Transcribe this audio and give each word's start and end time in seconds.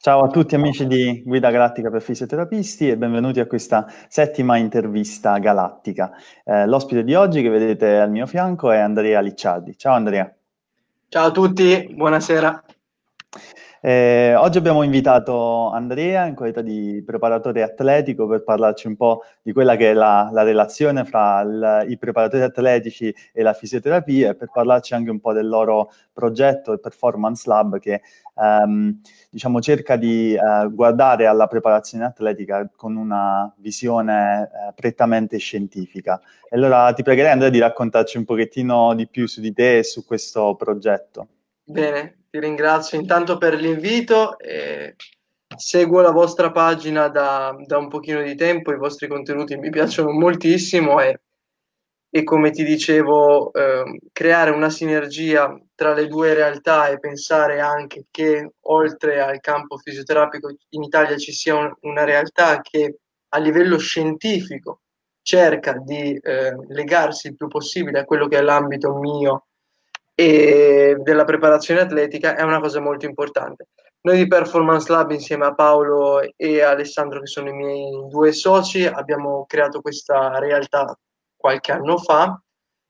Ciao 0.00 0.22
a 0.22 0.28
tutti 0.28 0.54
amici 0.54 0.86
di 0.86 1.24
Guida 1.26 1.50
Galattica 1.50 1.90
per 1.90 2.02
Fisioterapisti 2.02 2.88
e 2.88 2.96
benvenuti 2.96 3.40
a 3.40 3.46
questa 3.46 3.84
settima 4.06 4.56
intervista 4.56 5.36
galattica. 5.38 6.12
Eh, 6.44 6.68
l'ospite 6.68 7.02
di 7.02 7.16
oggi 7.16 7.42
che 7.42 7.48
vedete 7.48 7.98
al 7.98 8.08
mio 8.08 8.26
fianco 8.26 8.70
è 8.70 8.78
Andrea 8.78 9.18
Licciardi. 9.18 9.76
Ciao 9.76 9.94
Andrea. 9.94 10.32
Ciao 11.08 11.26
a 11.26 11.30
tutti, 11.32 11.92
buonasera. 11.92 12.62
Eh, 13.80 14.34
oggi 14.34 14.58
abbiamo 14.58 14.82
invitato 14.82 15.70
Andrea 15.70 16.26
in 16.26 16.34
qualità 16.34 16.62
di 16.62 17.00
preparatore 17.06 17.62
atletico 17.62 18.26
per 18.26 18.42
parlarci 18.42 18.88
un 18.88 18.96
po' 18.96 19.22
di 19.40 19.52
quella 19.52 19.76
che 19.76 19.90
è 19.90 19.94
la, 19.94 20.30
la 20.32 20.42
relazione 20.42 21.04
fra 21.04 21.40
il, 21.42 21.86
i 21.90 21.96
preparatori 21.96 22.42
atletici 22.42 23.14
e 23.32 23.42
la 23.42 23.52
fisioterapia 23.52 24.30
e 24.30 24.34
per 24.34 24.50
parlarci 24.52 24.94
anche 24.94 25.10
un 25.10 25.20
po' 25.20 25.32
del 25.32 25.46
loro 25.46 25.92
progetto, 26.12 26.72
il 26.72 26.80
Performance 26.80 27.48
Lab, 27.48 27.78
che 27.78 28.02
ehm, 28.34 29.00
diciamo, 29.30 29.60
cerca 29.60 29.94
di 29.94 30.34
eh, 30.34 30.68
guardare 30.72 31.26
alla 31.26 31.46
preparazione 31.46 32.04
atletica 32.04 32.68
con 32.74 32.96
una 32.96 33.52
visione 33.58 34.42
eh, 34.42 34.72
prettamente 34.74 35.38
scientifica. 35.38 36.20
E 36.50 36.56
allora 36.56 36.92
ti 36.94 37.04
pregherei 37.04 37.30
Andrea 37.30 37.50
di 37.50 37.60
raccontarci 37.60 38.16
un 38.16 38.24
pochettino 38.24 38.94
di 38.94 39.06
più 39.06 39.28
su 39.28 39.40
di 39.40 39.52
te 39.52 39.78
e 39.78 39.84
su 39.84 40.04
questo 40.04 40.56
progetto. 40.56 41.28
Bene, 41.62 42.17
ti 42.30 42.38
ringrazio 42.40 42.98
intanto 42.98 43.38
per 43.38 43.54
l'invito. 43.54 44.38
E 44.38 44.96
seguo 45.56 46.00
la 46.00 46.10
vostra 46.10 46.52
pagina 46.52 47.08
da, 47.08 47.54
da, 47.66 47.78
un 47.78 47.88
pochino 47.88 48.22
di 48.22 48.34
tempo, 48.34 48.72
i 48.72 48.76
vostri 48.76 49.08
contenuti 49.08 49.56
mi 49.56 49.70
piacciono 49.70 50.10
moltissimo 50.12 51.00
e, 51.00 51.20
e 52.10 52.22
come 52.22 52.50
ti 52.50 52.64
dicevo, 52.64 53.52
eh, 53.52 53.98
creare 54.12 54.50
una 54.50 54.70
sinergia 54.70 55.58
tra 55.74 55.94
le 55.94 56.06
due 56.06 56.34
realtà 56.34 56.88
e 56.88 56.98
pensare 56.98 57.60
anche 57.60 58.06
che 58.10 58.52
oltre 58.60 59.20
al 59.20 59.40
campo 59.40 59.78
fisioterapico 59.78 60.48
in 60.70 60.82
Italia 60.82 61.16
ci 61.16 61.32
sia 61.32 61.54
un, 61.54 61.72
una 61.82 62.04
realtà 62.04 62.60
che 62.60 62.98
a 63.30 63.38
livello 63.38 63.78
scientifico 63.78 64.80
cerca 65.22 65.72
di 65.72 66.14
eh, 66.14 66.54
legarsi 66.68 67.28
il 67.28 67.36
più 67.36 67.48
possibile 67.48 68.00
a 68.00 68.04
quello 68.04 68.28
che 68.28 68.38
è 68.38 68.40
l'ambito 68.40 68.94
mio 68.94 69.47
e 70.20 70.96
della 70.98 71.22
preparazione 71.22 71.78
atletica 71.78 72.34
è 72.34 72.42
una 72.42 72.58
cosa 72.58 72.80
molto 72.80 73.06
importante. 73.06 73.68
Noi 74.00 74.16
di 74.16 74.26
Performance 74.26 74.90
Lab 74.90 75.12
insieme 75.12 75.46
a 75.46 75.54
Paolo 75.54 76.20
e 76.34 76.60
Alessandro, 76.60 77.20
che 77.20 77.26
sono 77.26 77.50
i 77.50 77.52
miei 77.52 78.08
due 78.08 78.32
soci, 78.32 78.84
abbiamo 78.84 79.44
creato 79.46 79.80
questa 79.80 80.40
realtà 80.40 80.98
qualche 81.36 81.70
anno 81.70 81.98
fa. 81.98 82.36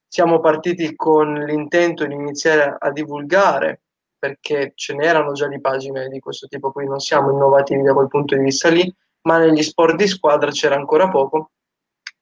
Siamo 0.06 0.40
partiti 0.40 0.96
con 0.96 1.34
l'intento 1.34 2.06
di 2.06 2.14
iniziare 2.14 2.74
a 2.78 2.90
divulgare, 2.90 3.82
perché 4.18 4.72
ce 4.74 4.94
n'erano 4.94 5.32
già 5.32 5.48
di 5.48 5.60
pagine 5.60 6.08
di 6.08 6.20
questo 6.20 6.46
tipo, 6.46 6.72
quindi 6.72 6.92
non 6.92 7.00
siamo 7.00 7.30
innovativi 7.30 7.82
da 7.82 7.92
quel 7.92 8.08
punto 8.08 8.36
di 8.36 8.42
vista 8.42 8.70
lì, 8.70 8.90
ma 9.24 9.36
negli 9.36 9.62
sport 9.62 9.96
di 9.96 10.08
squadra 10.08 10.50
c'era 10.50 10.76
ancora 10.76 11.10
poco 11.10 11.50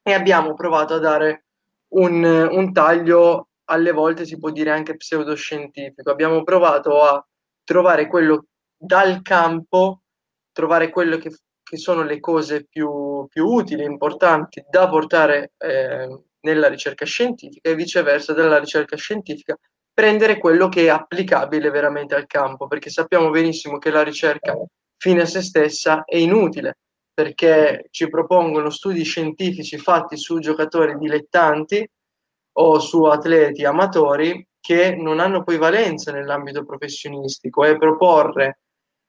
e 0.03 0.11
abbiamo 0.11 0.53
provato 0.53 0.95
a 0.95 0.99
dare 0.99 1.45
un, 1.93 2.25
un 2.25 2.73
taglio 2.73 3.47
alle 3.69 3.91
volte 3.91 4.25
si 4.25 4.37
può 4.37 4.49
dire 4.49 4.71
anche 4.71 4.97
pseudoscientifico. 4.97 6.09
Abbiamo 6.09 6.43
provato 6.43 7.01
a 7.03 7.25
trovare 7.63 8.07
quello 8.07 8.45
dal 8.77 9.21
campo, 9.21 10.01
trovare 10.51 10.89
quello 10.89 11.17
che, 11.17 11.31
che 11.63 11.77
sono 11.77 12.03
le 12.03 12.19
cose 12.19 12.65
più, 12.65 13.25
più, 13.27 13.45
utili, 13.45 13.83
importanti 13.83 14.63
da 14.69 14.87
portare 14.87 15.53
eh, 15.57 16.21
nella 16.41 16.67
ricerca 16.67 17.05
scientifica 17.05 17.69
e 17.69 17.75
viceversa 17.75 18.33
dalla 18.33 18.59
ricerca 18.59 18.95
scientifica 18.95 19.57
prendere 19.97 20.37
quello 20.37 20.69
che 20.69 20.83
è 20.83 20.89
applicabile 20.89 21.71
veramente 21.71 22.13
al 22.13 22.27
campo, 22.27 22.67
perché 22.67 22.91
sappiamo 22.91 23.31
benissimo 23.31 23.79
che 23.79 23.89
la 23.89 24.03
ricerca 24.03 24.55
fine 24.95 25.21
a 25.21 25.25
se 25.25 25.41
stessa 25.41 26.03
è 26.03 26.17
inutile, 26.17 26.77
perché 27.11 27.87
ci 27.89 28.07
propongono 28.07 28.69
studi 28.69 29.03
scientifici 29.03 29.79
fatti 29.79 30.15
su 30.15 30.37
giocatori 30.37 30.95
dilettanti 30.99 31.89
o 32.59 32.79
su 32.79 33.03
atleti 33.03 33.65
amatori 33.65 34.45
che 34.59 34.95
non 34.95 35.19
hanno 35.19 35.43
poi 35.43 35.57
valenza 35.57 36.11
nell'ambito 36.11 36.65
professionistico 36.65 37.63
e 37.63 37.77
proporre 37.77 38.59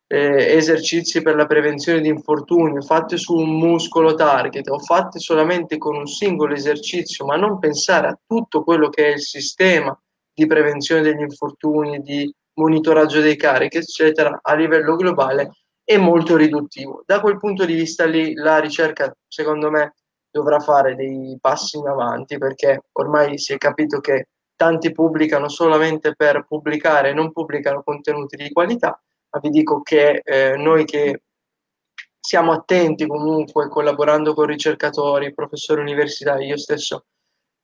eh, 0.06 0.56
esercizi 0.56 1.22
per 1.22 1.34
la 1.34 1.46
prevenzione 1.46 2.00
di 2.00 2.08
infortuni 2.08 2.82
fatti 2.82 3.18
su 3.18 3.34
un 3.34 3.58
muscolo 3.58 4.14
target 4.14 4.68
o 4.68 4.78
fatti 4.78 5.20
solamente 5.20 5.76
con 5.76 5.96
un 5.96 6.06
singolo 6.06 6.54
esercizio, 6.54 7.24
ma 7.26 7.36
non 7.36 7.58
pensare 7.58 8.08
a 8.08 8.18
tutto 8.26 8.62
quello 8.64 8.88
che 8.88 9.08
è 9.08 9.12
il 9.12 9.20
sistema 9.20 9.98
di 10.32 10.46
prevenzione 10.46 11.02
degli 11.02 11.20
infortuni, 11.20 12.00
di 12.00 12.32
monitoraggio 12.54 13.20
dei 13.20 13.36
carichi, 13.36 13.78
eccetera, 13.78 14.38
a 14.42 14.54
livello 14.54 14.96
globale 14.96 15.52
è 15.84 15.96
molto 15.96 16.36
riduttivo. 16.36 17.02
Da 17.06 17.20
quel 17.20 17.38
punto 17.38 17.64
di 17.64 17.74
vista 17.74 18.04
lì 18.04 18.34
la 18.34 18.58
ricerca, 18.58 19.10
secondo 19.26 19.70
me, 19.70 19.94
dovrà 20.30 20.60
fare 20.60 20.94
dei 20.94 21.36
passi 21.40 21.78
in 21.78 21.86
avanti 21.86 22.38
perché 22.38 22.84
ormai 22.92 23.38
si 23.38 23.52
è 23.52 23.58
capito 23.58 24.00
che 24.00 24.28
tanti 24.56 24.92
pubblicano 24.92 25.48
solamente 25.48 26.14
per 26.14 26.44
pubblicare, 26.46 27.12
non 27.12 27.32
pubblicano 27.32 27.82
contenuti 27.82 28.36
di 28.36 28.50
qualità, 28.50 29.00
ma 29.30 29.40
vi 29.40 29.50
dico 29.50 29.82
che 29.82 30.20
eh, 30.24 30.56
noi 30.56 30.84
che 30.84 31.22
siamo 32.18 32.52
attenti 32.52 33.06
comunque 33.06 33.68
collaborando 33.68 34.34
con 34.34 34.46
ricercatori, 34.46 35.32
professori 35.32 35.80
universitari, 35.80 36.46
io 36.46 36.58
stesso 36.58 37.06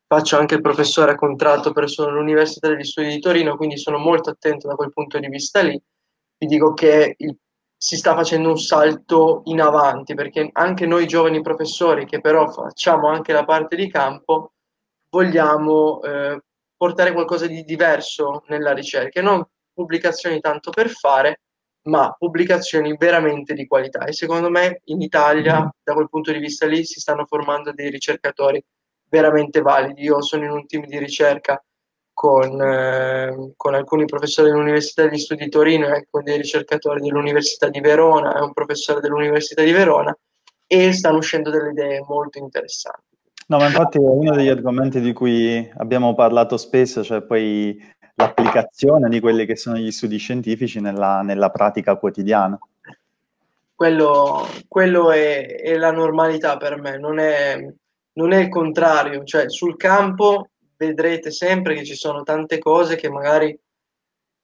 faccio 0.06 0.38
anche 0.38 0.54
il 0.54 0.60
professore 0.60 1.12
a 1.12 1.16
contratto 1.16 1.72
presso 1.72 2.08
l'Università 2.08 2.68
degli 2.68 2.84
Studi 2.84 3.08
di 3.08 3.18
Torino, 3.18 3.56
quindi 3.56 3.76
sono 3.76 3.98
molto 3.98 4.30
attento 4.30 4.68
da 4.68 4.76
quel 4.76 4.92
punto 4.92 5.18
di 5.18 5.28
vista 5.28 5.60
lì. 5.60 5.80
Vi 6.38 6.46
dico 6.46 6.72
che 6.72 7.14
il 7.18 7.36
si 7.84 7.98
sta 7.98 8.14
facendo 8.14 8.48
un 8.48 8.56
salto 8.58 9.42
in 9.44 9.60
avanti, 9.60 10.14
perché 10.14 10.48
anche 10.52 10.86
noi 10.86 11.06
giovani 11.06 11.42
professori, 11.42 12.06
che 12.06 12.18
però 12.18 12.48
facciamo 12.48 13.08
anche 13.08 13.34
la 13.34 13.44
parte 13.44 13.76
di 13.76 13.90
campo, 13.90 14.54
vogliamo 15.10 16.00
eh, 16.00 16.40
portare 16.74 17.12
qualcosa 17.12 17.46
di 17.46 17.62
diverso 17.62 18.42
nella 18.46 18.72
ricerca, 18.72 19.20
non 19.20 19.46
pubblicazioni 19.70 20.40
tanto 20.40 20.70
per 20.70 20.88
fare, 20.88 21.42
ma 21.88 22.10
pubblicazioni 22.18 22.96
veramente 22.96 23.52
di 23.52 23.66
qualità. 23.66 24.06
E 24.06 24.14
secondo 24.14 24.48
me 24.48 24.80
in 24.84 25.02
Italia, 25.02 25.70
da 25.82 25.92
quel 25.92 26.08
punto 26.08 26.32
di 26.32 26.38
vista 26.38 26.64
lì, 26.66 26.86
si 26.86 27.00
stanno 27.00 27.26
formando 27.26 27.70
dei 27.74 27.90
ricercatori 27.90 28.64
veramente 29.10 29.60
validi. 29.60 30.04
Io 30.04 30.22
sono 30.22 30.44
in 30.44 30.52
un 30.52 30.66
team 30.66 30.86
di 30.86 30.96
ricerca 30.98 31.62
con, 32.24 32.58
eh, 32.58 33.52
con, 33.54 33.74
alcuni 33.74 34.06
professori 34.06 34.48
dell'Università 34.48 35.02
degli 35.02 35.18
Studi 35.18 35.44
di 35.44 35.50
Torino 35.50 35.94
e 35.94 36.06
con 36.10 36.24
dei 36.24 36.38
ricercatori 36.38 37.02
dell'Università 37.02 37.68
di 37.68 37.80
Verona 37.80 38.34
e 38.34 38.40
un 38.40 38.54
professore 38.54 39.00
dell'Università 39.00 39.62
di 39.62 39.72
Verona 39.72 40.16
e 40.66 40.94
stanno 40.94 41.18
uscendo 41.18 41.50
delle 41.50 41.72
idee 41.72 42.02
molto 42.08 42.38
interessanti. 42.38 43.14
No, 43.48 43.58
ma 43.58 43.66
infatti 43.66 43.98
è 43.98 44.00
uno 44.00 44.34
degli 44.34 44.48
argomenti 44.48 45.02
di 45.02 45.12
cui 45.12 45.70
abbiamo 45.76 46.14
parlato 46.14 46.56
spesso, 46.56 47.04
cioè 47.04 47.20
poi 47.20 47.78
l'applicazione 48.14 49.10
di 49.10 49.20
quelli 49.20 49.44
che 49.44 49.56
sono 49.56 49.76
gli 49.76 49.90
studi 49.90 50.16
scientifici 50.16 50.80
nella, 50.80 51.20
nella 51.20 51.50
pratica 51.50 51.96
quotidiana. 51.96 52.58
Quello, 53.74 54.46
quello 54.66 55.10
è, 55.10 55.60
è, 55.60 55.76
la 55.76 55.92
normalità 55.92 56.56
per 56.56 56.80
me, 56.80 56.96
non 56.96 57.18
è, 57.18 57.70
non 58.14 58.32
è 58.32 58.38
il 58.38 58.48
contrario, 58.48 59.24
cioè 59.24 59.50
sul 59.50 59.76
campo 59.76 60.48
vedrete 60.76 61.30
sempre 61.30 61.74
che 61.74 61.84
ci 61.84 61.94
sono 61.94 62.22
tante 62.22 62.58
cose 62.58 62.96
che 62.96 63.10
magari 63.10 63.58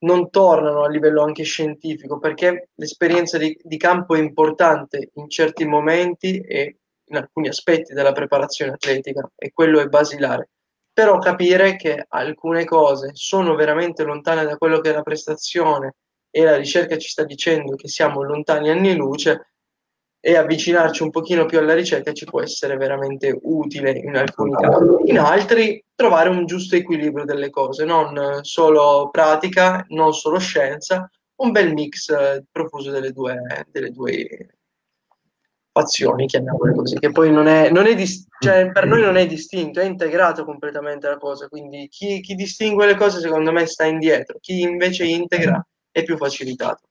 non 0.03 0.31
tornano 0.31 0.85
a 0.85 0.89
livello 0.89 1.23
anche 1.23 1.43
scientifico, 1.43 2.19
perché 2.19 2.71
l'esperienza 2.75 3.37
di, 3.39 3.59
di 3.63 3.77
campo 3.77 4.15
è 4.15 4.19
importante 4.19 5.11
in 5.15 5.29
certi 5.29 5.67
momenti 5.67 6.41
e 6.41 6.79
in 7.05 7.17
alcuni 7.17 7.49
aspetti 7.49 7.93
della 7.93 8.13
preparazione 8.13 8.73
atletica 8.73 9.29
e 9.37 9.51
quello 9.53 9.81
è 9.81 9.87
basilare. 9.87 10.51
Però 10.93 11.19
capire 11.19 11.77
che 11.77 12.05
alcune 12.09 12.65
cose 12.65 13.11
sono 13.15 13.55
veramente 13.55 14.03
lontane 14.05 14.45
da 14.45 14.57
quello 14.57 14.81
che 14.81 14.91
è 14.91 14.93
la 14.93 15.03
prestazione 15.03 15.97
e 16.31 16.45
la 16.45 16.57
ricerca 16.57 16.97
ci 16.97 17.09
sta 17.09 17.25
dicendo 17.25 17.75
che 17.75 17.89
siamo 17.89 18.23
lontani 18.23 18.71
anni 18.71 18.95
luce, 18.95 19.50
e 20.21 20.37
avvicinarci 20.37 21.03
un 21.03 21.11
pochino 21.11 21.47
più 21.47 21.59
alla 21.59 21.75
ricerca 21.75 22.13
ci 22.13 22.27
può 22.27 22.43
essere 22.43 22.77
veramente 22.77 23.37
utile 23.43 23.93
in 23.93 24.17
alcuni 24.17 24.53
casi. 24.53 24.85
In 25.07 25.19
altri 25.19 25.83
trovare 25.95 26.29
un 26.29 26.45
giusto 26.45 26.77
equilibrio 26.77 27.25
delle 27.25 27.49
cose, 27.49 27.85
non 27.85 28.41
solo 28.43 29.09
pratica, 29.11 29.85
non 29.89 30.13
solo 30.13 30.39
scienza, 30.39 31.11
un 31.37 31.51
bel 31.53 31.73
mix 31.73 32.15
profuso 32.51 32.91
delle 32.91 33.13
due, 33.13 33.35
delle 33.71 33.91
due 33.91 34.29
fazioni, 35.73 36.27
chiamiamole 36.27 36.75
così, 36.75 36.99
che 36.99 37.11
poi 37.11 37.31
non 37.33 37.47
è, 37.47 37.71
non 37.71 37.87
è 37.87 37.95
dis- 37.95 38.27
cioè, 38.41 38.71
per 38.73 38.87
noi 38.87 39.01
non 39.01 39.17
è 39.17 39.27
distinto, 39.27 39.81
è 39.81 39.85
integrato 39.85 40.45
completamente 40.45 41.09
la 41.09 41.17
cosa, 41.17 41.49
quindi 41.49 41.89
chi, 41.89 42.21
chi 42.21 42.35
distingue 42.35 42.87
le 42.87 42.97
cose 42.97 43.21
secondo 43.21 43.53
me 43.53 43.65
sta 43.67 43.85
indietro, 43.85 44.37
chi 44.41 44.61
invece 44.61 45.05
integra 45.05 45.65
è 45.91 46.03
più 46.03 46.17
facilitato. 46.17 46.90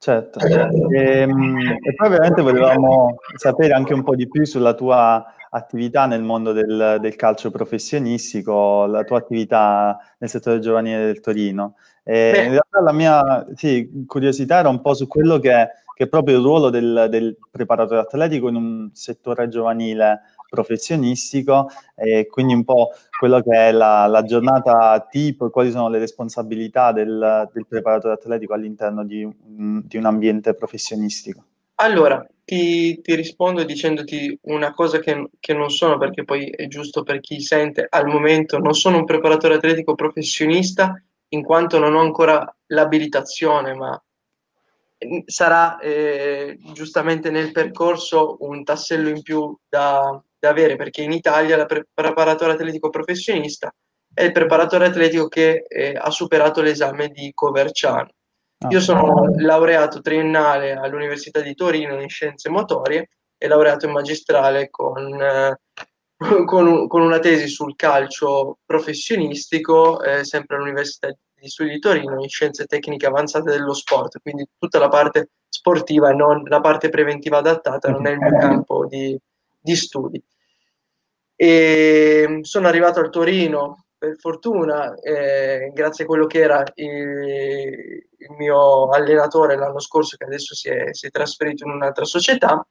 Certo, 0.00 0.38
e, 0.38 0.52
ehm, 0.52 1.58
e, 1.82 1.94
poi 1.96 2.06
ovviamente 2.06 2.40
volevamo 2.40 3.16
sapere 3.34 3.72
anche 3.72 3.94
un 3.94 4.04
po' 4.04 4.14
di 4.14 4.28
più 4.28 4.44
sulla 4.44 4.74
tua 4.74 5.26
attività 5.50 6.06
nel 6.06 6.22
mondo 6.22 6.52
del, 6.52 6.98
del 7.00 7.16
calcio 7.16 7.50
professionistico, 7.50 8.86
la 8.86 9.02
tua 9.02 9.18
attività 9.18 9.98
nel 10.18 10.30
settore 10.30 10.60
giovanile 10.60 11.04
del 11.06 11.20
Torino. 11.20 11.74
E 12.04 12.44
in 12.44 12.50
realtà 12.50 12.80
la 12.80 12.92
mia 12.92 13.46
sì, 13.54 14.04
curiosità 14.06 14.58
era 14.58 14.68
un 14.68 14.80
po' 14.80 14.94
su 14.94 15.08
quello 15.08 15.40
che, 15.40 15.68
che 15.94 16.04
è 16.04 16.08
proprio 16.08 16.36
il 16.36 16.44
ruolo 16.44 16.70
del, 16.70 17.08
del 17.10 17.36
preparatore 17.50 18.00
atletico 18.00 18.48
in 18.48 18.54
un 18.54 18.90
settore 18.92 19.48
giovanile 19.48 20.20
professionistico 20.48 21.68
e 21.94 22.26
quindi 22.28 22.54
un 22.54 22.64
po' 22.64 22.92
quello 23.18 23.42
che 23.42 23.52
è 23.52 23.72
la, 23.72 24.06
la 24.06 24.22
giornata 24.22 25.04
tipo, 25.10 25.50
quali 25.50 25.72
sono 25.72 25.88
le 25.88 25.98
responsabilità 25.98 26.92
del, 26.92 27.50
del 27.52 27.66
preparatore 27.66 28.14
atletico 28.14 28.54
all'interno 28.54 29.04
di, 29.04 29.28
di 29.44 29.96
un 29.96 30.04
ambiente 30.04 30.54
professionistico. 30.54 31.44
Allora, 31.80 32.24
ti, 32.44 33.00
ti, 33.00 33.16
rispondo 33.16 33.64
dicendoti 33.64 34.38
una 34.42 34.72
cosa 34.72 35.00
che, 35.00 35.30
che, 35.40 35.52
non 35.52 35.68
sono, 35.70 35.98
perché 35.98 36.22
poi 36.22 36.48
è 36.48 36.68
giusto 36.68 37.02
per 37.02 37.18
chi 37.18 37.40
sente, 37.40 37.86
al 37.88 38.06
momento 38.06 38.58
non 38.58 38.74
sono 38.74 38.98
un 38.98 39.04
preparatore 39.04 39.54
atletico 39.54 39.96
professionista, 39.96 40.94
in 41.30 41.42
quanto 41.42 41.80
non 41.80 41.96
ho 41.96 42.00
ancora 42.00 42.56
l'abilitazione, 42.66 43.74
ma 43.74 44.00
sarà 45.26 45.78
eh, 45.78 46.56
giustamente 46.72 47.30
nel 47.30 47.50
percorso 47.50 48.36
un 48.40 48.62
tassello 48.62 49.08
in 49.08 49.22
più 49.22 49.56
da, 49.68 50.22
da 50.38 50.50
avere, 50.50 50.76
perché 50.76 51.02
in 51.02 51.12
Italia 51.12 51.56
il 51.56 51.66
pre- 51.66 51.86
preparatore 51.92 52.52
atletico 52.52 52.90
professionista 52.90 53.72
è 54.12 54.22
il 54.22 54.32
preparatore 54.32 54.86
atletico 54.86 55.28
che 55.28 55.64
eh, 55.68 55.94
ha 55.96 56.10
superato 56.10 56.60
l'esame 56.60 57.08
di 57.08 57.30
Coverciano. 57.34 58.10
Ah. 58.58 58.68
Io 58.70 58.80
sono 58.80 59.32
laureato 59.36 60.00
triennale 60.00 60.72
all'Università 60.72 61.40
di 61.40 61.54
Torino 61.54 62.00
in 62.00 62.08
scienze 62.08 62.48
motorie 62.48 63.10
e 63.36 63.46
laureato 63.46 63.86
in 63.86 63.92
magistrale 63.92 64.70
con, 64.70 65.20
eh, 65.20 65.60
con, 66.44 66.88
con 66.88 67.02
una 67.02 67.18
tesi 67.20 67.46
sul 67.46 67.76
calcio 67.76 68.58
professionistico, 68.64 70.02
eh, 70.02 70.24
sempre 70.24 70.56
all'Università 70.56 71.08
di 71.08 71.48
Studi 71.48 71.70
di 71.70 71.78
Torino 71.78 72.20
in 72.20 72.28
scienze 72.28 72.64
tecniche 72.64 73.06
avanzate 73.06 73.52
dello 73.52 73.74
sport, 73.74 74.18
quindi 74.20 74.44
tutta 74.58 74.80
la 74.80 74.88
parte 74.88 75.30
sportiva 75.48 76.10
non 76.10 76.42
la 76.44 76.60
parte 76.60 76.88
preventiva 76.88 77.38
adattata 77.38 77.90
non 77.90 78.06
è 78.06 78.10
il 78.10 78.18
mio 78.18 78.36
campo 78.36 78.86
di, 78.86 79.18
di 79.68 79.76
studi. 79.76 80.22
E 81.36 82.38
sono 82.42 82.66
arrivato 82.66 83.00
al 83.00 83.10
Torino 83.10 83.84
per 83.98 84.16
fortuna, 84.18 84.94
eh, 84.94 85.70
grazie 85.74 86.04
a 86.04 86.06
quello 86.06 86.26
che 86.26 86.40
era 86.40 86.62
il, 86.74 88.06
il, 88.16 88.30
mio 88.36 88.88
allenatore 88.88 89.56
l'anno 89.56 89.80
scorso, 89.80 90.16
che 90.16 90.24
adesso 90.24 90.54
si 90.54 90.68
è, 90.68 90.94
si 90.94 91.06
è 91.06 91.10
trasferito 91.10 91.64
in 91.64 91.72
un'altra 91.72 92.04
società, 92.04 92.66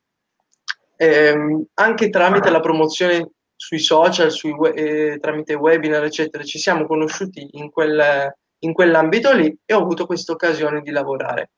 eh, 0.95 1.65
anche 1.75 2.09
tramite 2.09 2.49
la 2.49 2.61
promozione 2.61 3.31
sui 3.55 3.79
social, 3.79 4.31
sui 4.31 4.55
eh, 4.73 5.17
tramite 5.19 5.53
webinar, 5.53 6.03
eccetera, 6.03 6.43
ci 6.43 6.59
siamo 6.59 6.87
conosciuti 6.87 7.47
in, 7.51 7.69
quel, 7.69 8.33
in 8.59 8.73
quell'ambito 8.73 9.33
lì 9.33 9.55
e 9.65 9.73
ho 9.73 9.81
avuto 9.81 10.05
questa 10.05 10.31
occasione 10.31 10.81
di 10.81 10.91
lavorare 10.91 11.51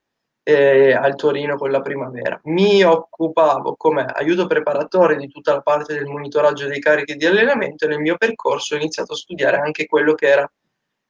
eh, 0.50 0.94
al 0.94 1.16
Torino 1.16 1.57
con 1.57 1.69
la 1.69 1.81
primavera. 1.81 2.40
Mi 2.46 2.84
occupavo 2.84 3.75
come 3.75 4.06
aiuto 4.06 4.48
preparatore 4.48 5.16
di 5.16 5.28
tutta 5.28 5.54
la 5.54 5.62
parte 5.62 5.94
del 5.94 6.06
monitoraggio 6.06 6.68
dei 6.68 6.80
carichi 6.80 7.16
di 7.16 7.28
allenamento 7.28 7.86
e 7.86 7.90
nel 7.90 8.00
mio 8.00 8.18
percorso 8.18 8.74
ho 8.74 8.78
iniziato 8.78 9.13
a 9.13 9.16
studiare 9.16 9.57
anche 9.57 9.86
quello 9.86 10.16
che 10.16 10.28
era 10.28 10.51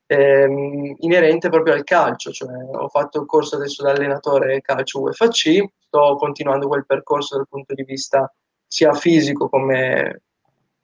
ehm, 0.07 0.95
inerente 0.99 1.47
proprio 1.47 1.73
al 1.73 1.85
calcio, 1.85 2.31
cioè 2.31 2.49
ho 2.51 2.89
fatto 2.89 3.21
il 3.21 3.25
corso 3.25 3.55
adesso 3.55 3.81
da 3.81 3.91
allenatore 3.91 4.59
calcio 4.59 5.01
UFC, 5.03 5.63
sto 5.79 6.15
continuando 6.17 6.67
quel 6.67 6.85
percorso 6.85 7.37
dal 7.37 7.47
punto 7.47 7.73
di 7.73 7.83
vista 7.83 8.29
sia 8.67 8.91
fisico 8.93 9.47
come, 9.47 10.23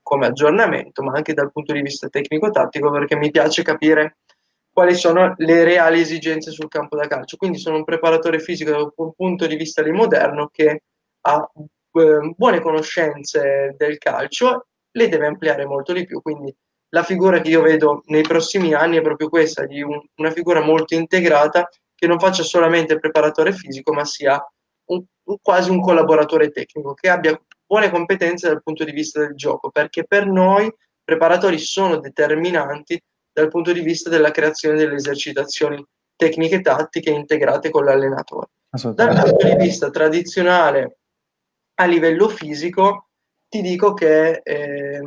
come 0.01 0.28
aggiornamento, 0.28 1.04
ma 1.04 1.12
anche 1.13 1.34
dal 1.34 1.51
punto 1.51 1.74
di 1.74 1.81
vista 1.81 2.08
tecnico-tattico 2.08 2.90
perché 2.90 3.18
mi 3.18 3.31
piace 3.31 3.63
capire 3.63 4.19
quali 4.75 4.94
sono 4.94 5.36
le 5.38 5.63
reali 5.63 6.01
esigenze 6.01 6.51
sul 6.51 6.68
campo 6.68 6.98
da 6.98 7.07
calcio. 7.07 7.38
Quindi 7.38 7.60
sono 7.60 7.77
un 7.77 7.86
preparatore 7.86 8.42
fisico 8.42 8.72
da 8.72 8.92
un 8.94 9.13
punto 9.13 9.48
di 9.48 9.56
vista 9.56 9.81
di 9.81 9.92
moderno 9.92 10.50
che 10.51 10.83
ha 11.22 11.50
eh, 11.56 12.33
buone 12.36 12.60
conoscenze 12.60 13.74
del 13.77 13.98
calcio, 13.98 14.68
le 14.92 15.07
deve 15.07 15.27
ampliare 15.27 15.66
molto 15.66 15.94
di 15.94 16.04
più. 16.04 16.22
Quindi 16.22 16.54
la 16.89 17.04
figura 17.04 17.39
che 17.39 17.51
io 17.51 17.62
vedo 17.62 18.01
nei 18.07 18.24
prossimi 18.24 18.74
anni 18.74 18.98
è 18.98 19.01
proprio 19.01 19.30
questa, 19.30 19.66
di 19.66 19.81
un, 19.81 19.98
una 20.16 20.31
figura 20.31 20.60
molto 20.60 20.94
integrata 20.94 21.69
che 21.95 22.06
non 22.06 22.19
faccia 22.19 22.44
solamente 22.44 22.92
il 22.92 23.00
preparatore 23.00 23.54
fisico, 23.54 23.94
ma 23.94 24.04
sia 24.04 24.38
un, 24.89 25.01
un, 25.24 25.38
quasi 25.42 25.69
un 25.69 25.80
collaboratore 25.80 26.51
tecnico, 26.51 26.94
che 26.94 27.07
abbia 27.07 27.42
buone 27.66 27.89
competenze 27.89 28.50
dal 28.50 28.62
punto 28.62 28.83
di 28.83 28.92
vista 28.92 29.22
del 29.22 29.36
gioco, 29.36 29.69
perché 29.69 30.04
per 30.04 30.27
noi 30.27 30.69
preparatori 31.01 31.60
sono 31.60 31.95
determinanti 31.95 33.01
dal 33.36 33.50
punto 33.50 33.74
di 33.74 33.82
vista 33.82 34.10
della 34.10 34.32
creazione 34.32 34.78
delle 34.78 34.96
esercitazioni 34.96 35.86
tecniche 36.16 36.56
e 36.56 36.62
tattiche 36.62 37.10
integrate 37.10 37.70
con 37.70 37.84
l'allenatore. 37.84 38.48
Dal 38.70 39.24
punto 39.24 39.46
di 39.46 39.56
vista 39.58 39.90
tradizionale 39.90 41.00
a 41.76 41.86
livello 41.86 42.30
fisico, 42.30 43.10
ti 43.50 43.62
dico 43.62 43.94
che 43.94 44.40
eh, 44.42 45.02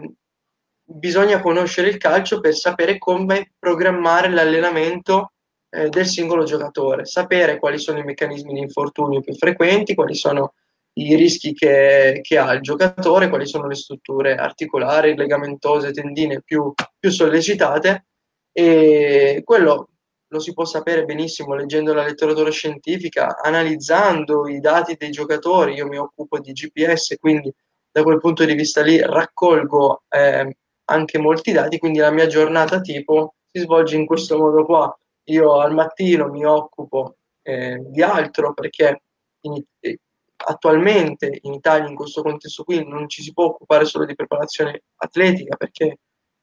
bisogna 0.85 1.41
conoscere 1.41 1.89
il 1.89 1.97
calcio 1.97 2.41
per 2.41 2.55
sapere 2.55 2.99
come 2.99 3.53
programmare 3.59 4.29
l'allenamento 4.29 5.33
eh, 5.71 5.89
del 5.89 6.07
singolo 6.07 6.45
giocatore, 6.45 7.07
sapere 7.07 7.59
quali 7.59 7.79
sono 7.79 7.99
i 7.99 8.05
meccanismi 8.05 8.53
di 8.53 8.61
infortunio 8.61 9.23
più 9.23 9.35
frequenti, 9.35 9.95
quali 9.95 10.15
sono 10.15 10.53
i 10.99 11.15
rischi 11.15 11.55
che, 11.55 12.21
che, 12.23 12.37
ha 12.37 12.53
il 12.53 12.61
giocatore, 12.61 13.31
quali 13.31 13.47
sono 13.47 13.67
le 13.69 13.75
strutture 13.75 14.35
articolari, 14.35 15.17
legamentose, 15.17 15.93
tendine 15.93 16.43
più, 16.43 16.75
più 16.99 17.11
sollecitate 17.11 18.09
e 18.59 19.43
quello 19.45 19.91
lo 20.27 20.41
si 20.41 20.53
può 20.53 20.65
sapere 20.65 21.05
benissimo 21.05 21.55
leggendo 21.55 21.95
la 21.95 22.03
letteratura 22.03 22.51
scientifica, 22.51 23.41
analizzando 23.41 24.49
i 24.49 24.59
dati 24.59 24.97
dei 24.97 25.11
giocatori. 25.11 25.75
Io 25.75 25.87
mi 25.87 25.97
occupo 25.97 26.41
di 26.41 26.51
GPS, 26.51 27.15
quindi 27.21 27.55
da 27.89 28.03
quel 28.03 28.19
punto 28.19 28.45
di 28.45 28.55
vista 28.55 28.83
lì 28.83 29.01
raccolgo 29.01 30.03
eh, 30.09 30.57
anche 30.87 31.19
molti 31.19 31.53
dati, 31.53 31.79
quindi 31.79 32.01
la 32.01 32.11
mia 32.11 32.27
giornata 32.27 32.81
tipo 32.81 33.37
si 33.49 33.61
svolge 33.61 33.95
in 33.95 34.07
questo 34.07 34.37
modo 34.37 34.65
qua. 34.65 34.99
Io 35.29 35.61
al 35.61 35.73
mattino 35.73 36.29
mi 36.29 36.45
occupo 36.45 37.19
eh, 37.43 37.81
di 37.87 38.03
altro 38.03 38.55
perché 38.55 39.03
in, 39.43 39.63
eh, 39.79 40.01
attualmente 40.35 41.39
in 41.43 41.53
Italia 41.53 41.89
in 41.89 41.95
questo 41.95 42.23
contesto 42.23 42.65
qui 42.65 42.85
non 42.85 43.09
ci 43.09 43.23
si 43.23 43.33
può 43.33 43.45
occupare 43.45 43.85
solo 43.85 44.05
di 44.05 44.17
preparazione 44.17 44.83
atletica 44.97 45.55
perché 45.57 45.99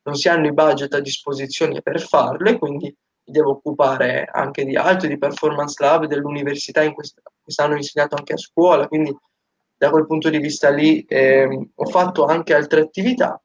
non 0.05 0.15
si 0.15 0.29
hanno 0.29 0.47
i 0.47 0.53
budget 0.53 0.93
a 0.93 0.99
disposizione 0.99 1.81
per 1.81 1.99
farlo 1.99 2.49
e 2.49 2.57
quindi 2.57 2.85
mi 2.87 3.33
devo 3.33 3.51
occupare 3.51 4.27
anche 4.31 4.63
di 4.65 4.75
altro, 4.75 5.07
di 5.07 5.17
performance 5.17 5.83
lab, 5.83 6.05
dell'università, 6.05 6.83
in 6.83 6.93
quest- 6.93 7.21
quest'anno 7.41 7.75
insegnato 7.75 8.15
anche 8.15 8.33
a 8.33 8.37
scuola, 8.37 8.87
quindi 8.87 9.15
da 9.77 9.89
quel 9.89 10.05
punto 10.05 10.29
di 10.29 10.37
vista 10.37 10.69
lì 10.69 11.03
eh, 11.05 11.69
ho 11.73 11.85
fatto 11.85 12.25
anche 12.25 12.53
altre 12.53 12.81
attività, 12.81 13.41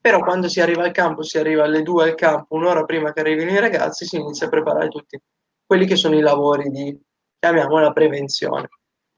però 0.00 0.20
quando 0.20 0.48
si 0.48 0.60
arriva 0.60 0.84
al 0.84 0.92
campo, 0.92 1.22
si 1.22 1.38
arriva 1.38 1.64
alle 1.64 1.82
due 1.82 2.04
al 2.04 2.14
campo, 2.14 2.54
un'ora 2.54 2.84
prima 2.84 3.12
che 3.12 3.20
arrivino 3.20 3.50
i 3.50 3.58
ragazzi, 3.58 4.06
si 4.06 4.16
inizia 4.16 4.46
a 4.46 4.50
preparare 4.50 4.88
tutti 4.88 5.20
quelli 5.66 5.86
che 5.86 5.96
sono 5.96 6.16
i 6.16 6.20
lavori 6.20 6.70
di, 6.70 6.96
chiamiamola 7.38 7.92
prevenzione. 7.92 8.68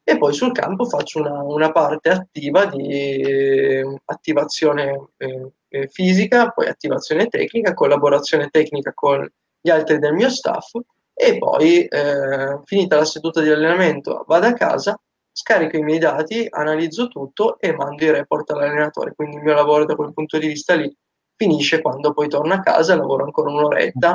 E 0.08 0.18
poi 0.18 0.32
sul 0.32 0.52
campo 0.52 0.84
faccio 0.84 1.18
una, 1.18 1.42
una 1.42 1.72
parte 1.72 2.10
attiva 2.10 2.66
di 2.66 2.88
eh, 2.88 4.00
attivazione 4.04 5.08
eh, 5.16 5.50
eh, 5.82 5.88
fisica, 5.88 6.50
poi 6.50 6.68
attivazione 6.68 7.26
tecnica, 7.26 7.74
collaborazione 7.74 8.48
tecnica 8.50 8.92
con 8.94 9.28
gli 9.60 9.70
altri 9.70 9.98
del 9.98 10.14
mio 10.14 10.30
staff 10.30 10.74
e 11.12 11.38
poi 11.38 11.84
eh, 11.86 12.60
finita 12.64 12.96
la 12.96 13.04
seduta 13.04 13.40
di 13.40 13.50
allenamento 13.50 14.24
vado 14.26 14.46
a 14.46 14.52
casa, 14.52 15.00
scarico 15.32 15.76
i 15.76 15.82
miei 15.82 15.98
dati, 15.98 16.46
analizzo 16.48 17.08
tutto 17.08 17.58
e 17.58 17.72
mando 17.74 18.04
i 18.04 18.10
report 18.10 18.50
all'allenatore. 18.50 19.14
Quindi 19.14 19.36
il 19.36 19.42
mio 19.42 19.54
lavoro 19.54 19.84
da 19.84 19.94
quel 19.94 20.12
punto 20.12 20.38
di 20.38 20.46
vista 20.46 20.74
lì 20.74 20.94
finisce 21.36 21.82
quando 21.82 22.12
poi 22.12 22.28
torno 22.28 22.54
a 22.54 22.60
casa, 22.60 22.96
lavoro 22.96 23.24
ancora 23.24 23.50
un'oretta 23.50 24.14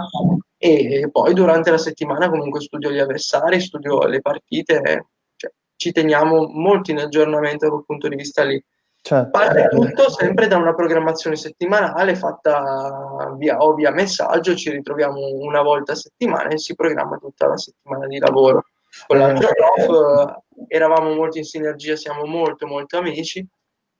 e 0.57 1.09
poi 1.11 1.33
durante 1.33 1.71
la 1.71 1.77
settimana 1.77 2.29
comunque 2.29 2.61
studio 2.61 2.91
gli 2.91 2.99
avversari, 2.99 3.59
studio 3.59 4.05
le 4.05 4.21
partite, 4.21 5.07
cioè, 5.35 5.51
ci 5.75 5.91
teniamo 5.91 6.47
molto 6.47 6.91
in 6.91 6.99
aggiornamento 6.99 7.65
da 7.65 7.71
quel 7.71 7.85
punto 7.85 8.07
di 8.07 8.15
vista 8.15 8.43
lì. 8.43 8.63
Certo. 9.03 9.31
Parte 9.31 9.67
tutto 9.69 10.11
sempre 10.11 10.47
da 10.47 10.57
una 10.57 10.75
programmazione 10.75 11.35
settimanale 11.35 12.15
fatta 12.15 13.33
via, 13.35 13.57
o 13.57 13.73
via 13.73 13.91
messaggio, 13.91 14.55
ci 14.55 14.69
ritroviamo 14.69 15.19
una 15.39 15.61
volta 15.61 15.93
a 15.93 15.95
settimana 15.95 16.49
e 16.49 16.59
si 16.59 16.75
programma 16.75 17.17
tutta 17.17 17.47
la 17.47 17.57
settimana 17.57 18.05
di 18.05 18.19
lavoro. 18.19 18.65
Con 19.07 19.17
l'altro 19.17 19.49
prof 19.53 19.89
eh, 19.89 20.65
eravamo 20.67 21.13
molto 21.13 21.39
in 21.39 21.45
sinergia, 21.45 21.95
siamo 21.95 22.25
molto 22.25 22.67
molto 22.67 22.97
amici 22.97 23.45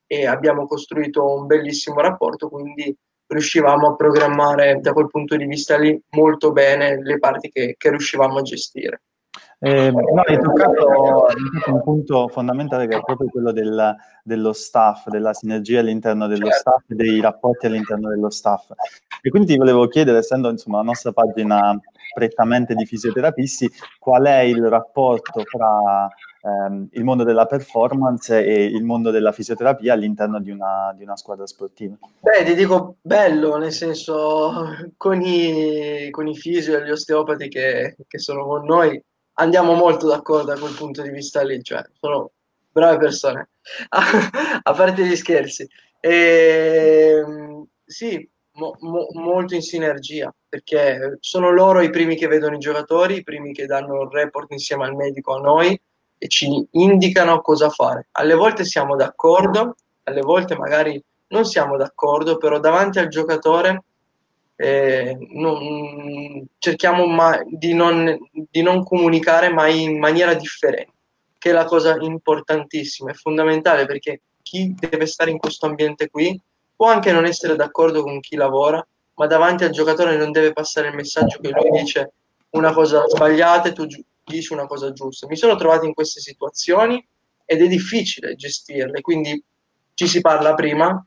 e 0.06 0.28
abbiamo 0.28 0.68
costruito 0.68 1.34
un 1.34 1.48
bellissimo 1.48 2.00
rapporto, 2.02 2.50
quindi 2.50 2.96
riuscivamo 3.26 3.88
a 3.88 3.96
programmare 3.96 4.80
da 4.82 4.94
quel 4.94 5.08
punto 5.08 5.36
di 5.36 5.46
vista 5.46 5.78
lì 5.78 6.00
molto 6.10 6.52
bene 6.52 7.02
le 7.02 7.18
parti 7.18 7.50
che, 7.50 7.76
che 7.78 7.90
riuscivamo 7.90 8.38
a 8.38 8.42
gestire. 8.42 9.02
Eh, 9.64 9.92
no, 9.92 10.22
hai 10.26 10.40
toccato, 10.40 11.28
un 11.68 11.84
punto 11.84 12.28
fondamentale 12.30 12.88
che 12.88 12.98
è 12.98 13.04
proprio 13.04 13.30
quello 13.30 13.52
del, 13.52 13.96
dello 14.24 14.54
staff, 14.54 15.08
della 15.08 15.36
sinergia 15.36 15.82
all'interno 15.82 16.26
dello 16.26 16.48
certo. 16.48 16.60
staff, 16.60 16.84
dei 16.88 17.22
rapporti 17.22 17.68
all'interno 17.68 18.10
dello 18.10 18.32
staff. 18.32 18.72
E 19.22 19.30
quindi 19.30 19.52
ti 19.52 19.58
volevo 19.60 19.88
chiedere, 19.88 20.18
essendo 20.18 20.50
insomma 20.50 20.78
la 20.78 20.86
nostra 20.86 21.12
pagina 21.12 21.80
prettamente 22.12 22.74
di 22.74 22.88
fisioterapisti, 22.88 23.70
qual 24.00 24.24
è 24.24 24.40
il 24.40 24.68
rapporto 24.68 25.44
fra 25.44 26.10
ehm, 26.42 26.88
il 26.94 27.04
mondo 27.04 27.24
della 27.24 27.46
performance 27.46 28.44
e 28.44 28.64
il 28.66 28.84
mondo 28.84 29.12
della 29.12 29.32
fisioterapia 29.32 29.94
all'interno 29.94 30.40
di 30.40 30.50
una, 30.50 30.92
di 30.98 31.04
una 31.04 31.16
squadra 31.16 31.46
sportiva? 31.46 31.96
Beh, 32.20 32.44
ti 32.46 32.56
dico 32.56 32.96
bello, 33.00 33.58
nel 33.58 33.72
senso 33.72 34.74
con 34.98 35.22
i, 35.22 36.10
con 36.10 36.28
i 36.28 36.36
fisio 36.36 36.80
e 36.80 36.84
gli 36.84 36.90
osteopati 36.90 37.48
che, 37.48 37.96
che 38.08 38.18
sono 38.18 38.44
con 38.48 38.66
noi 38.66 39.00
andiamo 39.42 39.74
molto 39.74 40.08
d'accordo 40.08 40.54
da 40.54 40.60
quel 40.60 40.74
punto 40.74 41.02
di 41.02 41.10
vista 41.10 41.42
lì, 41.44 41.62
cioè 41.64 41.84
sono 42.00 42.32
brave 42.72 42.98
persone, 42.98 43.50
a 43.90 44.74
parte 44.74 45.06
gli 45.06 45.16
scherzi. 45.16 45.68
E, 46.00 47.22
ehm, 47.24 47.66
sì, 47.84 48.28
mo, 48.54 48.76
mo, 48.80 49.08
molto 49.14 49.56
in 49.56 49.62
sinergia, 49.62 50.34
perché 50.48 51.18
sono 51.20 51.52
loro 51.52 51.82
i 51.82 51.90
primi 51.90 52.16
che 52.16 52.28
vedono 52.28 52.56
i 52.56 52.60
giocatori, 52.60 53.18
i 53.18 53.24
primi 53.24 53.54
che 53.54 53.66
danno 53.66 54.04
il 54.04 54.10
report 54.12 54.52
insieme 54.52 54.86
al 54.86 54.96
medico 54.96 55.36
a 55.36 55.40
noi 55.40 55.80
e 56.18 56.28
ci 56.28 56.68
indicano 56.72 57.42
cosa 57.42 57.70
fare. 57.70 58.08
Alle 58.12 58.36
volte 58.36 58.64
siamo 58.64 58.96
d'accordo, 58.96 59.76
alle 60.04 60.22
volte 60.22 60.56
magari 60.56 61.04
non 61.30 61.46
siamo 61.46 61.78
d'accordo, 61.78 62.38
però 62.38 62.60
davanti 62.60 63.00
al 63.00 63.08
giocatore 63.08 63.84
eh, 64.62 65.18
non, 65.32 66.46
cerchiamo 66.60 67.08
ma, 67.08 67.42
di, 67.48 67.74
non, 67.74 68.16
di 68.32 68.62
non 68.62 68.84
comunicare 68.84 69.50
mai 69.50 69.82
in 69.82 69.98
maniera 69.98 70.36
differente, 70.36 70.94
che 71.40 71.50
è 71.50 71.54
la 71.54 71.66
cosa 71.66 71.98
importantissima, 72.00 73.10
è 73.10 73.16
fondamentale 73.16 73.88
perché 73.88 74.22
chi 74.44 74.76
deve 74.78 75.08
stare 75.08 75.32
in 75.32 75.40
questo 75.40 75.66
ambiente 75.66 76.10
qui 76.10 76.40
può 76.76 76.90
anche 76.90 77.12
non 77.12 77.26
essere 77.26 77.56
d'accordo 77.56 78.04
con 78.04 78.20
chi 78.20 78.36
lavora, 78.36 78.86
ma 79.16 79.26
davanti 79.26 79.64
al 79.64 79.72
giocatore 79.72 80.16
non 80.16 80.32
deve 80.32 80.54
passare 80.54 80.90
il 80.90 80.96
messaggio 80.96 81.40
che 81.40 81.50
lui 81.50 81.80
dice 81.80 82.12
una 82.52 82.72
cosa 82.72 83.04
sbagliata 83.08 83.70
e 83.70 83.74
tu 83.74 83.88
dici 84.24 84.54
una 84.54 84.68
cosa 84.68 84.94
giusta. 84.94 85.26
Mi 85.26 85.38
sono 85.38 85.56
trovato 85.56 85.86
in 85.86 85.96
queste 85.96 86.20
situazioni 86.20 87.04
ed 87.46 87.64
è 87.64 87.68
difficile 87.68 88.36
gestirle, 88.36 89.02
quindi 89.02 89.44
ci 89.96 90.08
si 90.08 90.22
parla 90.22 90.54
prima, 90.54 91.04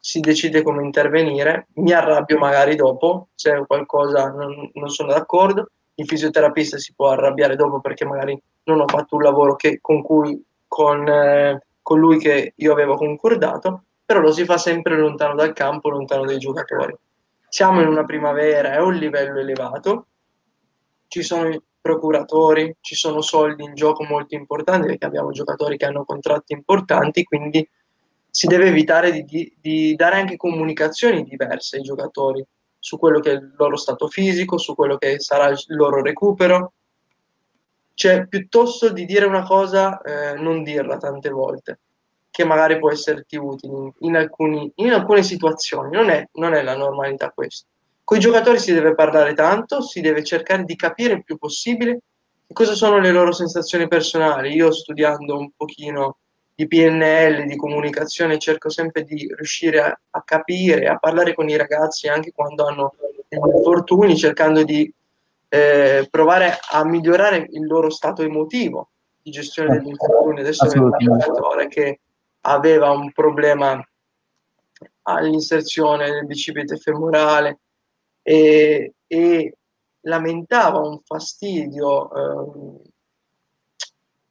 si 0.00 0.20
decide 0.20 0.62
come 0.62 0.82
intervenire, 0.82 1.68
mi 1.74 1.92
arrabbio 1.92 2.38
magari 2.38 2.74
dopo, 2.74 3.28
se 3.34 3.64
qualcosa 3.66 4.30
non, 4.30 4.70
non 4.72 4.88
sono 4.88 5.12
d'accordo, 5.12 5.68
il 5.94 6.06
fisioterapista 6.06 6.78
si 6.78 6.94
può 6.94 7.10
arrabbiare 7.10 7.54
dopo 7.54 7.80
perché 7.80 8.06
magari 8.06 8.40
non 8.64 8.80
ho 8.80 8.88
fatto 8.88 9.16
un 9.16 9.22
lavoro 9.22 9.56
che, 9.56 9.78
con, 9.82 10.02
cui, 10.02 10.42
con, 10.66 11.06
eh, 11.06 11.62
con 11.82 11.98
lui 11.98 12.18
che 12.18 12.54
io 12.56 12.72
avevo 12.72 12.96
concordato, 12.96 13.84
però 14.04 14.20
lo 14.20 14.32
si 14.32 14.46
fa 14.46 14.56
sempre 14.56 14.96
lontano 14.96 15.34
dal 15.34 15.52
campo, 15.52 15.90
lontano 15.90 16.24
dai 16.24 16.38
giocatori. 16.38 16.96
Siamo 17.48 17.82
in 17.82 17.88
una 17.88 18.04
primavera, 18.04 18.72
è 18.72 18.80
un 18.80 18.94
livello 18.94 19.38
elevato, 19.38 20.06
ci 21.08 21.22
sono 21.22 21.48
i 21.48 21.60
procuratori, 21.80 22.74
ci 22.80 22.94
sono 22.94 23.20
soldi 23.20 23.64
in 23.64 23.74
gioco 23.74 24.04
molto 24.04 24.34
importanti 24.34 24.86
perché 24.86 25.06
abbiamo 25.06 25.30
giocatori 25.30 25.76
che 25.76 25.84
hanno 25.84 26.04
contratti 26.04 26.52
importanti, 26.52 27.24
quindi 27.24 27.68
si 28.30 28.46
deve 28.46 28.66
evitare 28.66 29.12
di, 29.12 29.24
di, 29.24 29.56
di, 29.60 29.94
dare 29.96 30.16
anche 30.16 30.36
comunicazioni 30.36 31.24
diverse 31.24 31.76
ai 31.76 31.82
giocatori 31.82 32.44
su 32.78 32.98
quello 32.98 33.20
che 33.20 33.32
è 33.32 33.34
il 33.34 33.52
loro 33.56 33.76
stato 33.76 34.08
fisico, 34.08 34.58
su 34.58 34.74
quello 34.74 34.96
che 34.96 35.20
sarà 35.20 35.48
il 35.48 35.62
loro 35.68 36.02
recupero. 36.02 36.72
Cioè, 37.94 38.26
piuttosto 38.26 38.90
di 38.90 39.04
dire 39.04 39.26
una 39.26 39.42
cosa, 39.42 40.00
eh, 40.00 40.34
non 40.34 40.62
dirla 40.62 40.96
tante 40.96 41.28
volte, 41.28 41.80
che 42.30 42.44
magari 42.44 42.78
può 42.78 42.90
esserti 42.90 43.36
utile 43.36 43.74
in, 43.74 43.92
in, 43.98 44.16
alcuni, 44.16 44.72
in 44.76 44.92
alcune 44.92 45.22
situazioni. 45.22 45.94
Non 45.94 46.08
è, 46.08 46.26
non 46.34 46.54
è 46.54 46.62
la 46.62 46.76
normalità 46.76 47.30
questo. 47.30 47.66
Con 48.02 48.16
i 48.16 48.20
giocatori 48.20 48.58
si 48.58 48.72
deve 48.72 48.94
parlare 48.94 49.34
tanto, 49.34 49.82
si 49.82 50.00
deve 50.00 50.24
cercare 50.24 50.64
di 50.64 50.76
capire 50.76 51.14
il 51.14 51.24
più 51.24 51.36
possibile 51.36 52.00
cosa 52.52 52.74
sono 52.74 52.98
le 52.98 53.12
loro 53.12 53.32
sensazioni 53.32 53.88
personali. 53.88 54.54
Io 54.54 54.72
studiando 54.72 55.38
un 55.38 55.50
pochino 55.56 56.18
di 56.54 56.66
PNL, 56.66 57.46
di 57.46 57.56
comunicazione, 57.56 58.38
cerco 58.38 58.68
sempre 58.68 59.04
di 59.04 59.32
riuscire 59.34 59.80
a, 59.80 60.00
a 60.10 60.22
capire, 60.22 60.86
a 60.88 60.98
parlare 60.98 61.34
con 61.34 61.48
i 61.48 61.56
ragazzi 61.56 62.08
anche 62.08 62.32
quando 62.32 62.66
hanno 62.66 62.94
degli 63.28 63.40
infortuni, 63.54 64.16
cercando 64.16 64.64
di 64.64 64.92
eh, 65.48 66.06
provare 66.10 66.58
a 66.70 66.84
migliorare 66.84 67.46
il 67.50 67.66
loro 67.66 67.90
stato 67.90 68.22
emotivo 68.22 68.90
di 69.22 69.30
gestione 69.30 69.78
degli 69.78 69.88
infortuni. 69.88 70.40
Adesso 70.40 70.64
abbiamo 70.64 70.86
un 70.86 71.18
giocatore 71.18 71.68
che 71.68 72.00
aveva 72.42 72.90
un 72.90 73.12
problema 73.12 73.82
all'inserzione 75.02 76.10
del 76.10 76.26
bicipite 76.26 76.76
femorale 76.76 77.58
e, 78.22 78.94
e 79.06 79.54
lamentava 80.02 80.78
un 80.78 81.00
fastidio 81.02 82.10
eh, 82.12 82.89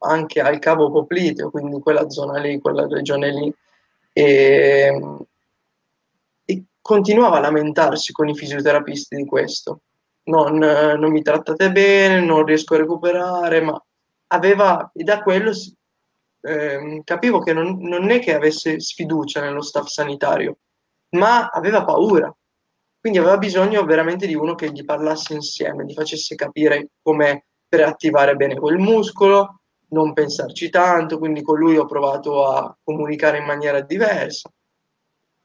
anche 0.00 0.40
al 0.40 0.58
Cavo 0.58 0.90
Popliteo, 0.90 1.50
quindi 1.50 1.80
quella 1.80 2.08
zona 2.08 2.38
lì, 2.38 2.58
quella 2.60 2.86
regione 2.86 3.30
lì, 3.32 3.54
e, 4.12 5.18
e 6.44 6.64
continuava 6.80 7.38
a 7.38 7.40
lamentarsi 7.40 8.12
con 8.12 8.28
i 8.28 8.34
fisioterapisti 8.34 9.16
di 9.16 9.24
questo. 9.24 9.80
Non, 10.24 10.58
non, 10.58 11.10
mi 11.10 11.22
trattate 11.22 11.72
bene, 11.72 12.20
non 12.20 12.44
riesco 12.44 12.74
a 12.74 12.78
recuperare, 12.78 13.60
ma 13.60 13.82
aveva, 14.28 14.90
e 14.94 15.02
da 15.02 15.22
quello 15.22 15.52
eh, 16.42 17.02
capivo 17.04 17.40
che 17.40 17.52
non, 17.52 17.78
non, 17.80 18.10
è 18.10 18.20
che 18.20 18.34
avesse 18.34 18.80
sfiducia 18.80 19.40
nello 19.40 19.62
staff 19.62 19.86
sanitario, 19.86 20.58
ma 21.10 21.48
aveva 21.48 21.84
paura. 21.84 22.32
Quindi 23.00 23.18
aveva 23.18 23.38
bisogno 23.38 23.82
veramente 23.84 24.26
di 24.26 24.34
uno 24.34 24.54
che 24.54 24.70
gli 24.70 24.84
parlasse 24.84 25.32
insieme, 25.34 25.84
gli 25.84 25.94
facesse 25.94 26.34
capire 26.34 26.90
come 27.02 27.46
per 27.66 27.82
attivare 27.82 28.36
bene 28.36 28.56
quel 28.56 28.78
muscolo, 28.78 29.59
non 29.90 30.12
pensarci 30.12 30.70
tanto, 30.70 31.18
quindi 31.18 31.42
con 31.42 31.58
lui 31.58 31.76
ho 31.76 31.86
provato 31.86 32.46
a 32.46 32.76
comunicare 32.82 33.38
in 33.38 33.44
maniera 33.44 33.80
diversa. 33.80 34.50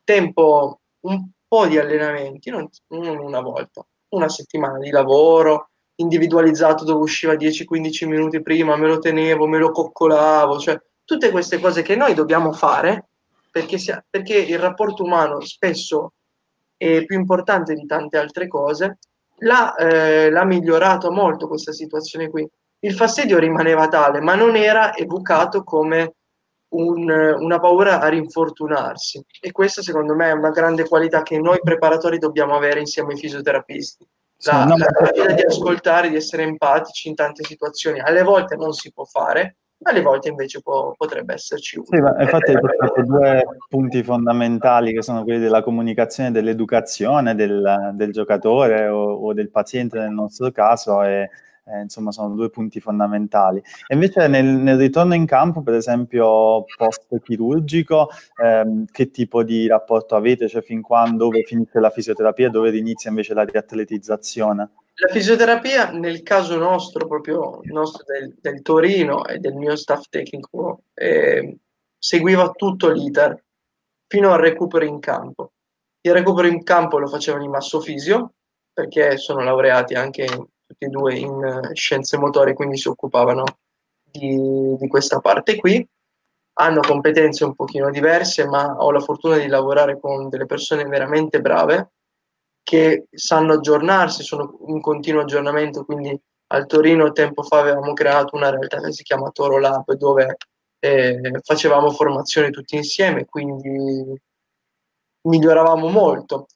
Tempo, 0.04 0.80
un 1.02 1.30
po' 1.48 1.68
di 1.68 1.78
allenamenti, 1.78 2.50
non, 2.50 2.70
una 2.90 3.42
volta, 3.42 3.86
una 4.10 4.30
settimana 4.30 4.78
di 4.80 4.90
lavoro 4.90 5.70
individualizzato 5.96 6.84
dove 6.84 7.04
usciva 7.04 7.34
10-15 7.34 8.08
minuti 8.08 8.42
prima, 8.42 8.76
me 8.76 8.88
lo 8.88 9.00
tenevo, 9.00 9.48
me 9.48 9.58
lo 9.58 9.72
coccolavo, 9.72 10.60
cioè 10.60 10.80
tutte 11.06 11.32
queste 11.32 11.60
cose 11.60 11.82
che 11.82 11.96
noi 11.96 12.14
dobbiamo 12.14 12.52
fare 12.52 13.08
perché, 13.50 13.78
sia, 13.78 14.04
perché 14.10 14.36
il 14.36 14.60
rapporto 14.60 15.04
umano 15.04 15.40
spesso 15.40 16.14
è 16.76 17.06
più 17.06 17.18
importante 17.18 17.74
di 17.74 17.86
tante 17.86 18.18
altre 18.18 18.48
cose, 18.48 18.98
l'ha, 19.38 19.76
eh, 19.76 20.30
l'ha 20.30 20.44
migliorato 20.44 21.12
molto 21.12 21.48
questa 21.48 21.72
situazione 21.72 22.30
qui 22.30 22.46
il 22.86 22.94
fastidio 22.94 23.40
rimaneva 23.40 23.88
tale, 23.88 24.22
ma 24.22 24.36
non 24.36 24.56
era 24.56 24.96
evocato 24.96 25.64
come 25.64 26.14
un, 26.76 27.10
una 27.10 27.60
paura 27.60 28.00
a 28.00 28.08
rinfortunarsi. 28.08 29.24
E 29.42 29.52
questa, 29.52 29.82
secondo 29.82 30.14
me, 30.14 30.30
è 30.30 30.34
una 30.34 30.52
grande 30.52 30.88
qualità 30.88 31.24
che 31.24 31.40
noi 31.40 31.60
preparatori 31.64 32.20
dobbiamo 32.20 32.56
avere 32.56 32.80
insieme 32.80 33.14
ai 33.14 33.20
fisioterapisti. 33.20 34.08
La, 34.46 34.66
la 34.78 34.86
capacità 34.86 35.34
di 35.34 35.44
ascoltare, 35.44 36.10
di 36.10 36.16
essere 36.18 36.44
empatici 36.44 37.08
in 37.08 37.16
tante 37.16 37.44
situazioni. 37.44 38.00
Alle 38.00 38.22
volte 38.22 38.56
non 38.56 38.74
si 38.74 38.92
può 38.92 39.06
fare, 39.06 39.56
alle 39.84 40.02
volte 40.02 40.30
invece 40.30 40.62
può, 40.62 40.94
potrebbe 40.96 41.34
esserci 41.34 41.78
uno. 41.78 41.88
Sì, 41.90 41.98
ma 42.00 42.22
infatti 42.22 42.52
hai 42.52 42.60
portato 42.60 43.02
due 43.02 43.44
punti 43.68 44.04
fondamentali 44.04 44.94
che 44.94 45.02
sono 45.02 45.24
quelli 45.24 45.40
della 45.40 45.64
comunicazione, 45.64 46.32
dell'educazione 46.32 47.34
del, 47.34 47.94
del 47.94 48.12
giocatore 48.12 48.88
o, 48.88 49.14
o, 49.14 49.34
del 49.34 49.50
paziente 49.50 49.98
nel 49.98 50.12
nostro 50.12 50.52
caso 50.52 51.02
e 51.02 51.30
eh, 51.66 51.82
insomma 51.82 52.12
sono 52.12 52.36
due 52.36 52.50
punti 52.50 52.80
fondamentali. 52.80 53.62
E 53.88 53.94
invece 53.94 54.28
nel, 54.28 54.46
nel, 54.46 54.78
ritorno 54.78 55.16
in 55.16 55.26
campo, 55.26 55.62
per 55.62 55.74
esempio 55.74 56.66
post-chirurgico, 56.78 58.10
ehm, 58.42 58.86
che 58.92 59.10
tipo 59.10 59.44
di 59.44 59.68
rapporto 59.68 60.16
avete? 60.16 60.48
Cioè 60.48 60.62
fin 60.62 60.82
quando, 60.82 61.26
dove 61.26 61.44
finisce 61.44 61.80
la 61.80 61.90
fisioterapia, 61.90 62.50
dove 62.50 62.76
inizia 62.78 63.10
invece 63.10 63.34
la 63.34 63.44
riatletizzazione? 63.44 64.70
La 64.98 65.12
fisioterapia 65.12 65.92
nel 65.92 66.22
caso 66.22 66.58
nostro, 66.58 67.08
proprio 67.08 67.60
nostro 67.64 68.04
del, 68.08 68.36
del 68.40 68.62
Torino 68.62 69.26
e 69.26 69.40
del 69.40 69.56
mio 69.56 69.76
staff 69.76 70.06
tecnico, 70.10 70.84
eh, 70.94 71.58
seguiva 71.98 72.52
tutto 72.52 72.90
l'iter 72.92 73.44
fino 74.08 74.32
al 74.32 74.40
recupero 74.40 74.86
in 74.86 75.00
campo. 75.00 75.52
Il 76.00 76.14
recupero 76.14 76.48
in 76.48 76.64
campo 76.64 77.00
lo 77.00 77.08
facevano 77.08 77.44
i 77.44 77.50
massofisio, 77.50 78.36
perché 78.72 79.18
sono 79.18 79.44
laureati 79.44 79.96
anche 79.96 80.28
tutti 80.76 80.86
e 80.86 80.90
due 80.90 81.16
in 81.16 81.44
eh, 81.44 81.74
scienze 81.74 82.18
motorie, 82.18 82.54
quindi 82.54 82.78
si 82.78 82.90
occupavano 82.90 83.44
di, 84.04 84.76
di 84.78 84.88
questa 84.88 85.20
parte 85.20 85.56
qui. 85.56 85.88
Hanno 86.58 86.80
competenze 86.82 87.44
un 87.44 87.56
pochino 87.56 87.90
diverse, 87.90 88.46
ma 88.48 88.76
ho 88.78 88.92
la 88.92 89.00
fortuna 89.00 89.38
di 89.38 89.48
lavorare 89.48 90.00
con 90.00 90.30
delle 90.30 90.46
persone 90.46 90.86
veramente 90.86 91.42
brave 91.42 91.92
che 92.64 93.08
sanno 93.12 93.54
aggiornarsi, 93.54 94.24
sono 94.24 94.58
in 94.68 94.82
continuo 94.82 95.22
aggiornamento, 95.22 95.86
quindi 95.86 96.20
al 96.48 96.66
Torino 96.66 97.12
tempo 97.12 97.44
fa 97.44 97.60
avevamo 97.60 97.94
creato 97.94 98.36
una 98.36 98.50
realtà 98.50 98.80
che 98.80 98.92
si 98.92 99.04
chiama 99.04 99.32
Toro 99.32 99.60
Lab 99.60 99.92
dove 99.94 100.38
eh, 100.80 101.40
facevamo 101.44 101.92
formazione 101.92 102.52
tutti 102.52 102.76
insieme, 102.76 103.26
quindi 103.26 104.20
miglioravamo 105.28 105.90
molto. 105.90 106.48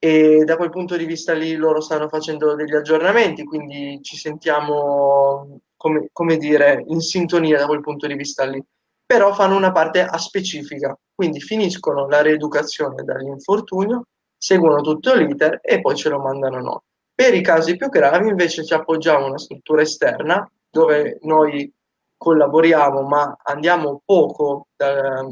E 0.00 0.44
da 0.44 0.56
quel 0.56 0.70
punto 0.70 0.96
di 0.96 1.04
vista 1.04 1.32
lì 1.34 1.54
loro 1.56 1.80
stanno 1.80 2.08
facendo 2.08 2.54
degli 2.54 2.74
aggiornamenti, 2.74 3.44
quindi 3.44 3.98
ci 4.02 4.16
sentiamo, 4.16 5.60
come, 5.76 6.08
come 6.12 6.36
dire, 6.36 6.84
in 6.86 7.00
sintonia 7.00 7.58
da 7.58 7.66
quel 7.66 7.80
punto 7.80 8.06
di 8.06 8.14
vista 8.14 8.44
lì. 8.44 8.62
Però 9.04 9.32
fanno 9.34 9.56
una 9.56 9.72
parte 9.72 10.02
a 10.02 10.18
specifica, 10.18 10.96
quindi 11.14 11.40
finiscono 11.40 12.06
la 12.06 12.20
rieducazione 12.20 13.02
dall'infortunio, 13.02 14.04
seguono 14.36 14.82
tutto 14.82 15.14
l'iter 15.14 15.58
e 15.62 15.80
poi 15.80 15.96
ce 15.96 16.10
lo 16.10 16.20
mandano 16.20 16.60
noi. 16.60 16.78
Per 17.14 17.34
i 17.34 17.42
casi 17.42 17.76
più 17.76 17.88
gravi 17.88 18.28
invece 18.28 18.64
ci 18.64 18.74
appoggiamo 18.74 19.24
a 19.24 19.28
una 19.28 19.38
struttura 19.38 19.82
esterna 19.82 20.48
dove 20.70 21.18
noi 21.22 21.72
collaboriamo 22.16 23.02
ma 23.02 23.36
andiamo 23.42 24.02
poco 24.04 24.68
da, 24.76 25.26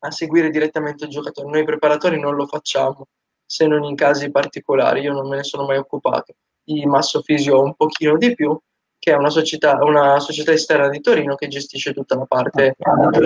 a 0.00 0.10
seguire 0.10 0.50
direttamente 0.50 1.04
il 1.04 1.10
giocatore. 1.10 1.48
Noi 1.48 1.64
preparatori 1.64 2.20
non 2.20 2.34
lo 2.34 2.46
facciamo 2.46 3.06
se 3.48 3.66
non 3.66 3.82
in 3.84 3.96
casi 3.96 4.30
particolari, 4.30 5.00
io 5.00 5.14
non 5.14 5.26
me 5.26 5.36
ne 5.36 5.42
sono 5.42 5.64
mai 5.64 5.78
occupato. 5.78 6.34
I 6.64 6.84
Masso 6.84 7.22
Fisio 7.22 7.62
un 7.62 7.74
pochino 7.74 8.18
di 8.18 8.34
più, 8.34 8.56
che 8.98 9.12
è 9.12 9.16
una 9.16 9.30
società, 9.30 9.78
una 9.82 10.20
società 10.20 10.52
esterna 10.52 10.90
di 10.90 11.00
Torino 11.00 11.34
che 11.34 11.48
gestisce 11.48 11.94
tutta 11.94 12.14
la 12.14 12.26
parte 12.26 12.76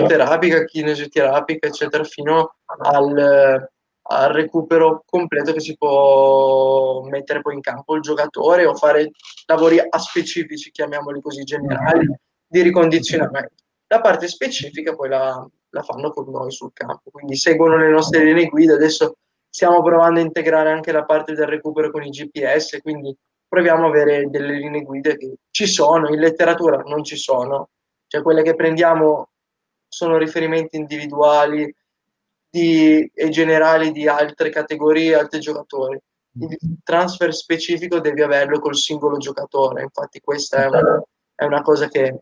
terapica, 0.07 0.63
kinesioterapica, 0.63 1.67
eccetera, 1.67 2.05
fino 2.05 2.55
al, 2.65 3.69
al 4.01 4.31
recupero 4.31 5.03
completo 5.05 5.51
che 5.51 5.59
si 5.59 5.75
può 5.75 7.01
mettere 7.09 7.41
poi 7.41 7.55
in 7.55 7.61
campo 7.61 7.95
il 7.95 8.01
giocatore 8.01 8.65
o 8.65 8.75
fare 8.75 9.11
lavori 9.47 9.81
aspecifici, 9.89 10.71
chiamiamoli 10.71 11.19
così 11.19 11.43
generali, 11.43 12.07
di 12.47 12.61
ricondizionamento. 12.61 13.55
La 13.87 13.99
parte 13.99 14.29
specifica 14.29 14.95
poi 14.95 15.09
la, 15.09 15.45
la 15.71 15.81
fanno 15.81 16.11
con 16.11 16.29
noi 16.31 16.51
sul 16.51 16.71
campo, 16.71 17.09
quindi 17.11 17.35
seguono 17.35 17.75
le 17.75 17.89
nostre 17.89 18.23
linee 18.23 18.47
guida. 18.47 18.75
Adesso 18.75 19.17
stiamo 19.53 19.83
provando 19.83 20.19
a 20.19 20.23
integrare 20.23 20.71
anche 20.71 20.91
la 20.91 21.05
parte 21.05 21.33
del 21.33 21.45
recupero 21.45 21.91
con 21.91 22.01
i 22.01 22.09
GPS, 22.09 22.79
quindi 22.81 23.15
proviamo 23.47 23.85
a 23.85 23.89
avere 23.89 24.27
delle 24.27 24.55
linee 24.57 24.81
guida 24.81 25.13
che 25.15 25.35
ci 25.51 25.67
sono, 25.67 26.09
in 26.09 26.19
letteratura 26.19 26.77
non 26.77 27.03
ci 27.03 27.15
sono, 27.15 27.69
cioè 28.07 28.23
quelle 28.23 28.41
che 28.41 28.55
prendiamo 28.55 29.29
sono 29.87 30.17
riferimenti 30.17 30.77
individuali 30.77 31.71
di, 32.49 33.07
e 33.13 33.29
generali 33.29 33.91
di 33.91 34.07
altre 34.07 34.49
categorie, 34.49 35.13
altri 35.13 35.39
giocatori. 35.39 35.99
Il 36.39 36.79
transfer 36.83 37.31
specifico 37.31 37.99
devi 37.99 38.23
averlo 38.23 38.59
col 38.59 38.75
singolo 38.75 39.17
giocatore, 39.17 39.83
infatti 39.83 40.19
questa 40.19 40.63
è 40.63 40.67
una, 40.67 41.03
è 41.35 41.43
una 41.43 41.61
cosa 41.61 41.87
che 41.89 42.21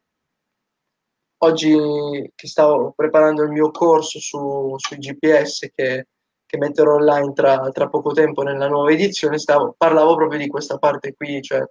oggi 1.37 2.29
che 2.35 2.47
stavo 2.47 2.91
preparando 2.91 3.43
il 3.43 3.51
mio 3.51 3.71
corso 3.71 4.19
su, 4.19 4.75
sui 4.77 4.97
GPS 4.97 5.69
che 5.73 6.07
che 6.51 6.57
metterò 6.57 6.95
online 6.95 7.31
tra, 7.31 7.69
tra 7.69 7.87
poco 7.87 8.11
tempo 8.11 8.41
nella 8.41 8.67
nuova 8.67 8.91
edizione, 8.91 9.39
stavo, 9.39 9.73
parlavo 9.77 10.17
proprio 10.17 10.37
di 10.37 10.49
questa 10.49 10.77
parte 10.77 11.13
qui, 11.13 11.41
cioè 11.41 11.63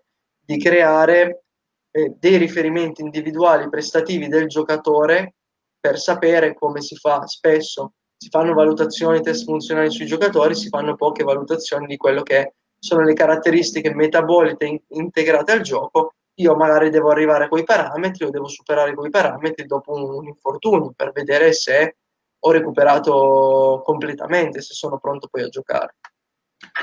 di 0.43 0.59
creare 0.59 1.43
eh, 1.91 2.15
dei 2.19 2.39
riferimenti 2.39 3.03
individuali 3.03 3.69
prestativi 3.69 4.27
del 4.27 4.47
giocatore 4.47 5.35
per 5.79 5.99
sapere 5.99 6.55
come 6.55 6.81
si 6.81 6.97
fa 6.97 7.27
spesso. 7.27 7.93
Si 8.17 8.31
fanno 8.31 8.55
valutazioni, 8.55 9.21
test 9.21 9.45
funzionali 9.45 9.91
sui 9.91 10.07
giocatori, 10.07 10.55
si 10.55 10.69
fanno 10.69 10.97
poche 10.97 11.25
valutazioni 11.25 11.87
di 11.87 11.99
quello 11.99 12.23
che 12.23 12.55
sono 12.79 13.03
le 13.03 13.13
caratteristiche 13.13 13.95
metabolite 13.95 14.65
in- 14.65 14.81
integrate 14.89 15.53
al 15.53 15.61
gioco. 15.61 16.15
Io 16.37 16.55
magari 16.57 16.89
devo 16.89 17.11
arrivare 17.11 17.45
a 17.45 17.49
quei 17.49 17.65
parametri 17.65 18.25
o 18.25 18.31
devo 18.31 18.49
superare 18.49 18.95
quei 18.95 19.11
parametri 19.11 19.67
dopo 19.67 19.93
un, 19.93 20.09
un 20.09 20.27
infortunio 20.27 20.95
per 20.97 21.13
vedere 21.13 21.53
se 21.53 21.97
ho 22.41 22.51
recuperato 22.51 23.83
completamente 23.85 24.61
se 24.61 24.75
sono 24.75 24.99
pronto 24.99 25.29
poi 25.29 25.43
a 25.43 25.49
giocare. 25.49 25.95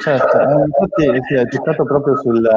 Certo, 0.02 0.40
eh, 0.40 0.64
infatti 0.66 1.22
sì, 1.28 1.36
hai 1.36 1.48
toccato 1.48 1.84
proprio 1.84 2.18
sul, 2.18 2.48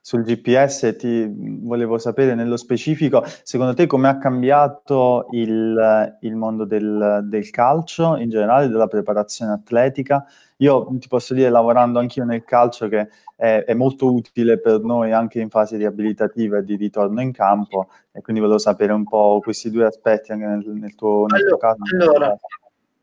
sul 0.00 0.22
GPS, 0.22 0.96
ti 0.96 1.26
volevo 1.62 1.98
sapere 1.98 2.34
nello 2.34 2.56
specifico, 2.56 3.22
secondo 3.42 3.74
te 3.74 3.86
come 3.86 4.08
ha 4.08 4.18
cambiato 4.18 5.26
il, 5.30 6.16
il 6.20 6.36
mondo 6.36 6.64
del, 6.64 7.20
del, 7.24 7.50
calcio, 7.50 8.16
in 8.16 8.28
generale 8.28 8.68
della 8.68 8.88
preparazione 8.88 9.52
atletica? 9.52 10.24
Io 10.58 10.86
ti 10.98 11.06
posso 11.08 11.34
dire, 11.34 11.48
lavorando 11.48 11.98
anch'io 12.00 12.24
nel 12.24 12.44
calcio, 12.44 12.88
che 12.88 13.08
è, 13.36 13.64
è 13.66 13.74
molto 13.74 14.12
utile 14.12 14.58
per 14.58 14.80
noi 14.80 15.12
anche 15.12 15.40
in 15.40 15.50
fase 15.50 15.76
riabilitativa 15.76 16.58
e 16.58 16.64
di 16.64 16.76
ritorno 16.76 17.20
in 17.20 17.32
campo, 17.32 17.88
e 18.12 18.20
quindi 18.20 18.40
volevo 18.40 18.58
sapere 18.58 18.92
un 18.92 19.04
po' 19.04 19.40
questi 19.42 19.70
due 19.70 19.86
aspetti 19.86 20.32
anche 20.32 20.46
nel, 20.46 20.64
nel, 20.66 20.94
tuo, 20.94 21.26
nel 21.26 21.40
allora, 21.40 21.48
tuo 21.48 21.58
caso. 21.58 21.78
Allora, 22.00 22.36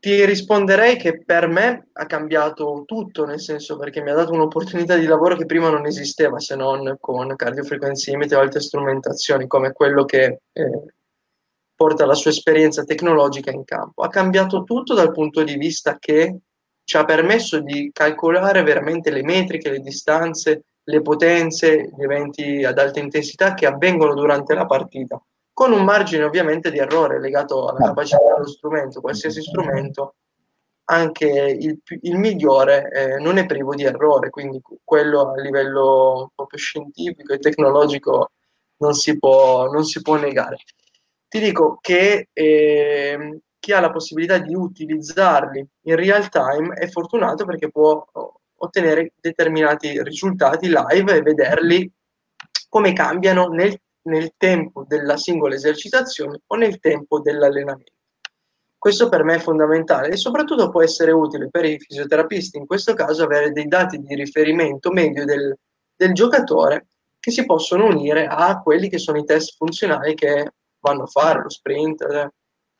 ti 0.02 0.24
risponderei 0.24 0.96
che 0.96 1.22
per 1.22 1.46
me 1.46 1.90
ha 1.92 2.06
cambiato 2.06 2.82
tutto, 2.84 3.24
nel 3.24 3.38
senso 3.38 3.76
perché 3.76 4.02
mi 4.02 4.10
ha 4.10 4.14
dato 4.14 4.32
un'opportunità 4.32 4.96
di 4.96 5.06
lavoro 5.06 5.36
che 5.36 5.46
prima 5.46 5.70
non 5.70 5.86
esisteva 5.86 6.40
se 6.40 6.56
non 6.56 6.96
con 6.98 7.36
cardiofrequenzimetri 7.36 8.34
o 8.34 8.40
altre 8.40 8.58
strumentazioni, 8.58 9.46
come 9.46 9.70
quello 9.70 10.04
che 10.04 10.40
eh, 10.52 10.84
porta 11.76 12.04
la 12.04 12.14
sua 12.14 12.32
esperienza 12.32 12.82
tecnologica 12.82 13.52
in 13.52 13.62
campo. 13.62 14.02
Ha 14.02 14.08
cambiato 14.08 14.64
tutto 14.64 14.94
dal 14.94 15.12
punto 15.12 15.44
di 15.44 15.54
vista 15.54 15.98
che 16.00 16.36
ci 16.82 16.96
ha 16.96 17.04
permesso 17.04 17.60
di 17.60 17.90
calcolare 17.92 18.64
veramente 18.64 19.12
le 19.12 19.22
metriche, 19.22 19.70
le 19.70 19.78
distanze, 19.78 20.64
le 20.82 21.00
potenze, 21.00 21.92
gli 21.96 22.02
eventi 22.02 22.64
ad 22.64 22.76
alta 22.76 22.98
intensità 22.98 23.54
che 23.54 23.66
avvengono 23.66 24.14
durante 24.14 24.52
la 24.54 24.66
partita 24.66 25.22
con 25.52 25.72
un 25.72 25.84
margine 25.84 26.24
ovviamente 26.24 26.70
di 26.70 26.78
errore 26.78 27.20
legato 27.20 27.68
alla 27.68 27.86
capacità 27.86 28.18
dello 28.34 28.46
strumento, 28.46 29.00
qualsiasi 29.00 29.42
strumento, 29.42 30.14
anche 30.84 31.26
il, 31.26 31.80
il 32.00 32.16
migliore 32.16 32.90
eh, 32.90 33.18
non 33.18 33.38
è 33.38 33.46
privo 33.46 33.74
di 33.74 33.84
errore, 33.84 34.30
quindi 34.30 34.60
quello 34.82 35.32
a 35.32 35.40
livello 35.40 36.32
proprio 36.34 36.58
scientifico 36.58 37.32
e 37.32 37.38
tecnologico 37.38 38.32
non 38.78 38.94
si 38.94 39.18
può, 39.18 39.70
non 39.70 39.84
si 39.84 40.02
può 40.02 40.16
negare. 40.16 40.56
Ti 41.28 41.38
dico 41.38 41.78
che 41.80 42.28
eh, 42.32 43.40
chi 43.58 43.72
ha 43.72 43.80
la 43.80 43.92
possibilità 43.92 44.38
di 44.38 44.54
utilizzarli 44.54 45.66
in 45.82 45.96
real 45.96 46.28
time 46.28 46.74
è 46.74 46.88
fortunato 46.88 47.44
perché 47.44 47.70
può 47.70 48.04
ottenere 48.56 49.12
determinati 49.20 50.02
risultati 50.02 50.66
live 50.66 51.14
e 51.14 51.22
vederli 51.22 51.92
come 52.68 52.92
cambiano 52.92 53.48
nel 53.48 53.80
nel 54.02 54.32
tempo 54.36 54.84
della 54.86 55.16
singola 55.16 55.54
esercitazione 55.54 56.40
o 56.46 56.56
nel 56.56 56.78
tempo 56.80 57.20
dell'allenamento. 57.20 57.92
Questo 58.76 59.08
per 59.08 59.22
me 59.22 59.36
è 59.36 59.38
fondamentale 59.38 60.08
e 60.08 60.16
soprattutto 60.16 60.70
può 60.70 60.82
essere 60.82 61.12
utile 61.12 61.48
per 61.50 61.64
i 61.64 61.78
fisioterapisti, 61.78 62.58
in 62.58 62.66
questo 62.66 62.94
caso 62.94 63.22
avere 63.22 63.52
dei 63.52 63.68
dati 63.68 63.98
di 63.98 64.14
riferimento 64.16 64.90
medio 64.90 65.24
del, 65.24 65.56
del 65.94 66.12
giocatore 66.12 66.88
che 67.20 67.30
si 67.30 67.46
possono 67.46 67.86
unire 67.86 68.26
a 68.26 68.60
quelli 68.60 68.88
che 68.88 68.98
sono 68.98 69.18
i 69.18 69.24
test 69.24 69.54
funzionali 69.56 70.14
che 70.16 70.54
vanno 70.80 71.04
a 71.04 71.06
fare, 71.06 71.42
lo 71.42 71.48
sprint, 71.48 72.02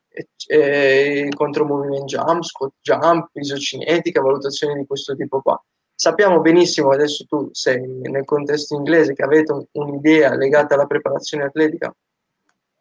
eh, 0.09 0.29
eh, 0.49 1.29
contro 1.35 1.65
movement 1.65 2.07
jump, 2.07 2.43
squat 2.43 2.73
jump, 2.81 3.29
isocinetica, 3.35 4.21
valutazioni 4.21 4.81
di 4.81 4.87
questo 4.87 5.15
tipo 5.15 5.41
qua. 5.41 5.63
Sappiamo 5.95 6.41
benissimo, 6.41 6.91
adesso 6.91 7.25
tu 7.27 7.49
sei 7.53 7.81
nel 7.81 8.25
contesto 8.25 8.75
inglese, 8.75 9.15
che 9.15 9.23
avete 9.23 9.69
un'idea 9.73 10.35
legata 10.35 10.75
alla 10.75 10.87
preparazione 10.87 11.45
atletica 11.45 11.95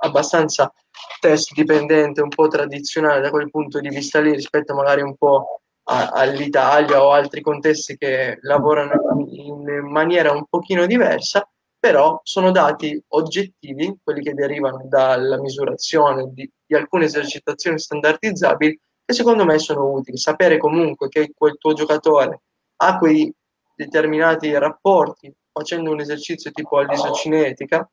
abbastanza 0.04 0.74
test 1.20 1.54
dipendente, 1.54 2.22
un 2.22 2.30
po' 2.30 2.48
tradizionale 2.48 3.22
da 3.22 3.30
quel 3.30 3.50
punto 3.50 3.80
di 3.80 3.90
vista 3.90 4.20
lì 4.20 4.34
rispetto 4.34 4.74
magari 4.74 5.02
un 5.02 5.16
po' 5.16 5.62
a, 5.84 6.10
all'Italia 6.10 7.04
o 7.04 7.12
altri 7.12 7.42
contesti 7.42 7.98
che 7.98 8.38
lavorano 8.42 9.26
in, 9.30 9.88
maniera 9.90 10.32
un 10.32 10.46
pochino 10.50 10.86
diversa, 10.86 11.48
però 11.80 12.20
sono 12.24 12.52
dati 12.52 13.02
oggettivi, 13.10 13.98
quelli 14.04 14.22
che 14.22 14.34
derivano 14.34 14.84
dalla 14.86 15.40
misurazione 15.40 16.32
di, 16.34 16.50
di 16.66 16.76
alcune 16.76 17.06
esercitazioni 17.06 17.80
standardizzabili, 17.80 18.80
che 19.06 19.14
secondo 19.14 19.46
me 19.46 19.58
sono 19.60 19.92
utili. 19.92 20.18
Sapere 20.18 20.58
comunque 20.58 21.08
che 21.10 21.32
quel 21.36 21.58
tuo 21.58 21.74
giocatore 21.74 22.42
ha 22.84 22.98
quei 22.98 23.34
determinati 23.76 24.52
rapporti 24.58 25.32
facendo 25.52 25.92
un 25.92 26.00
esercizio 26.00 26.52
tipo 26.52 26.80
all'isocinetica 26.80 27.88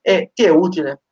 e 0.00 0.30
ti 0.34 0.44
è 0.44 0.50
utile, 0.50 1.02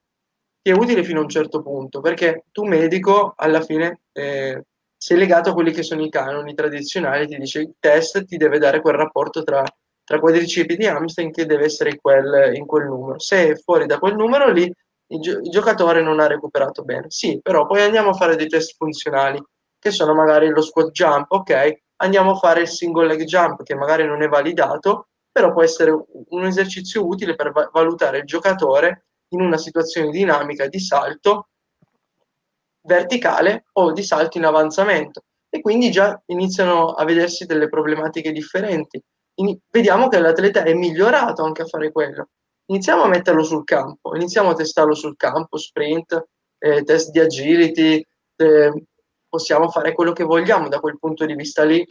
ti 0.60 0.70
è 0.70 0.74
utile 0.74 1.02
fino 1.02 1.20
a 1.20 1.22
un 1.22 1.28
certo 1.28 1.62
punto 1.62 2.00
perché 2.00 2.44
tu 2.52 2.64
medico 2.64 3.32
alla 3.36 3.62
fine 3.62 4.02
eh, 4.12 4.64
sei 4.96 5.16
legato 5.16 5.50
a 5.50 5.54
quelli 5.54 5.72
che 5.72 5.82
sono 5.82 6.02
i 6.04 6.10
canoni 6.10 6.54
tradizionali, 6.54 7.26
ti 7.26 7.36
dice 7.36 7.60
il 7.60 7.74
test 7.78 8.24
ti 8.24 8.36
deve 8.36 8.58
dare 8.58 8.80
quel 8.80 8.96
rapporto 8.96 9.42
tra, 9.42 9.62
tra 10.04 10.18
quadricipi 10.18 10.76
di 10.76 10.86
Hamilton 10.86 11.30
che 11.30 11.46
deve 11.46 11.64
essere 11.64 11.98
quel, 11.98 12.54
in 12.54 12.66
quel 12.66 12.86
numero. 12.86 13.18
Se 13.18 13.50
è 13.50 13.54
fuori 13.56 13.86
da 13.86 13.98
quel 13.98 14.14
numero 14.16 14.50
lì 14.50 14.70
il, 15.08 15.20
gio- 15.20 15.38
il 15.38 15.50
giocatore 15.50 16.02
non 16.02 16.20
ha 16.20 16.26
recuperato 16.26 16.82
bene. 16.82 17.06
Sì, 17.08 17.40
però 17.40 17.66
poi 17.66 17.82
andiamo 17.82 18.10
a 18.10 18.14
fare 18.14 18.36
dei 18.36 18.48
test 18.48 18.74
funzionali 18.76 19.42
che 19.78 19.90
sono 19.90 20.14
magari 20.14 20.48
lo 20.48 20.62
squat 20.62 20.90
jump, 20.90 21.30
ok? 21.30 21.84
Andiamo 21.96 22.32
a 22.32 22.36
fare 22.36 22.62
il 22.62 22.68
single 22.68 23.06
leg 23.06 23.24
jump 23.24 23.62
che 23.62 23.74
magari 23.74 24.04
non 24.04 24.22
è 24.22 24.28
validato, 24.28 25.08
però 25.30 25.52
può 25.52 25.62
essere 25.62 25.90
un 25.90 26.44
esercizio 26.44 27.06
utile 27.06 27.34
per 27.34 27.52
valutare 27.72 28.18
il 28.18 28.24
giocatore 28.24 29.06
in 29.28 29.40
una 29.40 29.58
situazione 29.58 30.10
dinamica 30.10 30.66
di 30.66 30.80
salto 30.80 31.48
verticale 32.82 33.66
o 33.72 33.92
di 33.92 34.02
salto 34.02 34.38
in 34.38 34.44
avanzamento. 34.44 35.22
E 35.48 35.60
quindi 35.60 35.90
già 35.90 36.20
iniziano 36.26 36.90
a 36.92 37.04
vedersi 37.04 37.44
delle 37.44 37.68
problematiche 37.68 38.32
differenti. 38.32 39.02
In, 39.38 39.56
vediamo 39.70 40.08
che 40.08 40.18
l'atleta 40.18 40.62
è 40.62 40.72
migliorato 40.72 41.42
anche 41.42 41.62
a 41.62 41.66
fare 41.66 41.92
quello. 41.92 42.28
Iniziamo 42.66 43.02
a 43.02 43.08
metterlo 43.08 43.42
sul 43.42 43.64
campo, 43.64 44.16
iniziamo 44.16 44.50
a 44.50 44.54
testarlo 44.54 44.94
sul 44.94 45.16
campo, 45.16 45.56
sprint, 45.56 46.26
eh, 46.58 46.82
test 46.82 47.10
di 47.10 47.20
agility, 47.20 48.04
eh, 48.36 48.72
possiamo 49.36 49.68
fare 49.68 49.92
quello 49.92 50.12
che 50.12 50.24
vogliamo 50.24 50.68
da 50.68 50.80
quel 50.80 50.98
punto 50.98 51.26
di 51.26 51.34
vista 51.34 51.62
lì, 51.62 51.84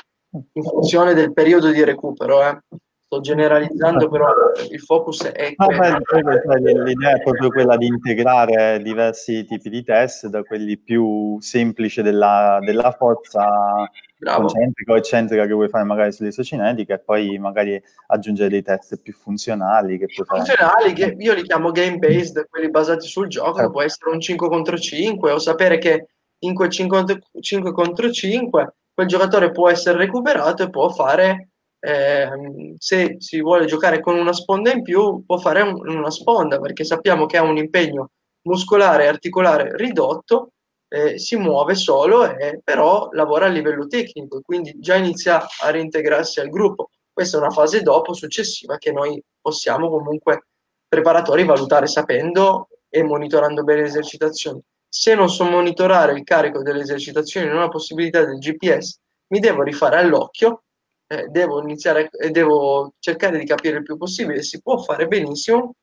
in 0.54 0.64
funzione 0.64 1.14
del 1.14 1.32
periodo 1.32 1.70
di 1.70 1.84
recupero. 1.84 2.42
Eh. 2.42 2.60
Sto 3.06 3.22
generalizzando, 3.22 4.10
però 4.10 4.26
il 4.72 4.80
focus 4.80 5.26
è 5.26 5.54
ah, 5.58 5.68
beh, 5.68 6.84
l'idea 6.84 7.18
è 7.18 7.22
proprio 7.22 7.50
quella 7.50 7.78
di 7.78 7.86
integrare 7.86 8.82
diversi 8.82 9.46
tipi 9.46 9.70
di 9.70 9.84
test, 9.84 10.26
da 10.26 10.42
quelli 10.42 10.80
più 10.80 11.38
semplici 11.40 12.02
della, 12.02 12.58
della 12.66 12.90
forza 12.98 13.88
Bravo. 14.18 14.48
concentrica 14.48 14.94
o 14.94 14.98
eccentrica 14.98 15.46
che 15.46 15.54
vuoi 15.54 15.70
fare 15.70 15.84
magari 15.84 16.14
sull'isocinetica 16.14 16.96
e 16.96 17.00
poi 17.00 17.38
magari 17.38 17.80
aggiungere 18.08 18.50
dei 18.50 18.64
test 18.64 19.00
più 19.00 19.14
funzionali. 19.14 20.00
Che 20.00 20.08
puoi 20.08 20.26
funzionali, 20.26 20.94
che 20.94 21.16
io 21.20 21.34
li 21.36 21.44
chiamo 21.44 21.70
game 21.70 22.00
based, 22.00 22.48
quelli 22.50 22.72
basati 22.72 23.06
sul 23.06 23.28
gioco, 23.28 23.62
eh. 23.62 23.70
può 23.70 23.84
essere 23.84 24.10
un 24.10 24.20
5 24.20 24.48
contro 24.48 24.80
5 24.80 25.32
o 25.32 25.38
sapere 25.38 25.78
che 25.78 26.08
in 26.46 26.54
quel 26.54 26.70
5, 26.70 27.22
5 27.40 27.72
contro 27.72 28.12
5 28.12 28.74
quel 28.96 29.08
giocatore 29.08 29.52
può 29.52 29.70
essere 29.70 29.98
recuperato 29.98 30.64
e 30.64 30.70
può 30.70 30.90
fare 30.90 31.50
eh, 31.80 32.30
se 32.78 33.18
si 33.20 33.42
vuole 33.42 33.66
giocare 33.66 34.00
con 34.00 34.18
una 34.18 34.32
sponda 34.32 34.72
in 34.72 34.82
più, 34.82 35.24
può 35.26 35.38
fare 35.38 35.62
un, 35.62 35.78
una 35.86 36.10
sponda 36.10 36.60
perché 36.60 36.86
sappiamo 36.86 37.26
che 37.26 37.38
ha 37.38 37.44
un 37.44 37.58
impegno 37.58 38.12
muscolare 38.44 39.04
e 39.04 39.08
articolare 39.08 39.76
ridotto, 39.76 40.52
eh, 40.88 41.20
si 41.20 41.36
muove 41.36 41.76
solo, 41.76 42.24
e, 42.24 42.62
però 42.64 43.10
lavora 43.12 43.48
a 43.48 43.50
livello 43.50 43.86
tecnico, 43.86 44.42
quindi 44.42 44.80
già 44.80 44.96
inizia 44.96 45.46
a 45.62 45.70
reintegrarsi 45.70 46.40
al 46.40 46.50
gruppo. 46.50 46.90
Questa 47.12 47.38
è 47.38 47.42
una 47.42 47.50
fase 47.50 47.82
dopo, 47.82 48.14
successiva, 48.14 48.78
che 48.78 48.92
noi 48.92 49.22
possiamo 49.42 49.90
comunque 49.90 50.48
preparatori 50.88 51.44
valutare 51.44 51.88
sapendo 51.88 52.70
e 52.88 53.04
monitorando 53.04 53.64
bene 53.64 53.82
le 53.82 53.88
esercitazioni. 53.88 54.62
Se 54.98 55.14
non 55.14 55.30
so 55.30 55.44
monitorare 55.44 56.14
il 56.14 56.24
carico 56.24 56.62
delle 56.62 56.84
esercitazioni 56.84 57.48
non 57.48 57.62
ho 57.62 57.70
possibilità 57.70 58.24
del 58.24 58.38
GPS, 58.38 58.98
mi 59.28 59.40
devo 59.40 59.62
rifare 59.62 59.98
all'occhio 59.98 60.64
eh, 61.08 61.28
devo 61.28 61.62
iniziare 61.62 62.10
e 62.10 62.30
devo 62.30 62.94
cercare 63.00 63.38
di 63.38 63.46
capire 63.46 63.78
il 63.78 63.84
più 63.84 63.98
possibile, 63.98 64.42
si 64.42 64.62
può 64.62 64.78
fare 64.78 65.08
benissimo, 65.08 65.76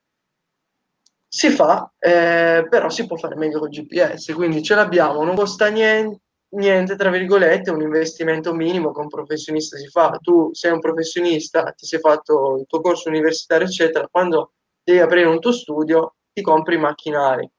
si 1.28 1.50
fa, 1.50 1.92
eh, 1.98 2.66
però 2.70 2.88
si 2.88 3.06
può 3.06 3.16
fare 3.16 3.36
meglio 3.36 3.58
con 3.58 3.68
GPS, 3.68 4.32
quindi 4.32 4.62
ce 4.62 4.74
l'abbiamo, 4.74 5.22
non 5.24 5.36
costa 5.36 5.68
niente, 5.68 6.20
niente, 6.54 6.96
tra 6.96 7.10
virgolette, 7.10 7.70
un 7.70 7.82
investimento 7.82 8.54
minimo 8.54 8.92
che 8.92 9.00
un 9.00 9.08
professionista 9.08 9.76
si 9.76 9.88
fa. 9.88 10.18
Tu 10.20 10.50
sei 10.54 10.72
un 10.72 10.80
professionista, 10.80 11.70
ti 11.72 11.84
sei 11.86 12.00
fatto 12.00 12.56
il 12.58 12.66
tuo 12.66 12.80
corso 12.80 13.08
universitario, 13.10 13.66
eccetera, 13.66 14.08
quando 14.10 14.52
devi 14.82 15.00
aprire 15.00 15.28
un 15.28 15.38
tuo 15.38 15.52
studio, 15.52 16.16
ti 16.32 16.42
compri 16.42 16.76
i 16.76 16.78
macchinari. 16.78 17.50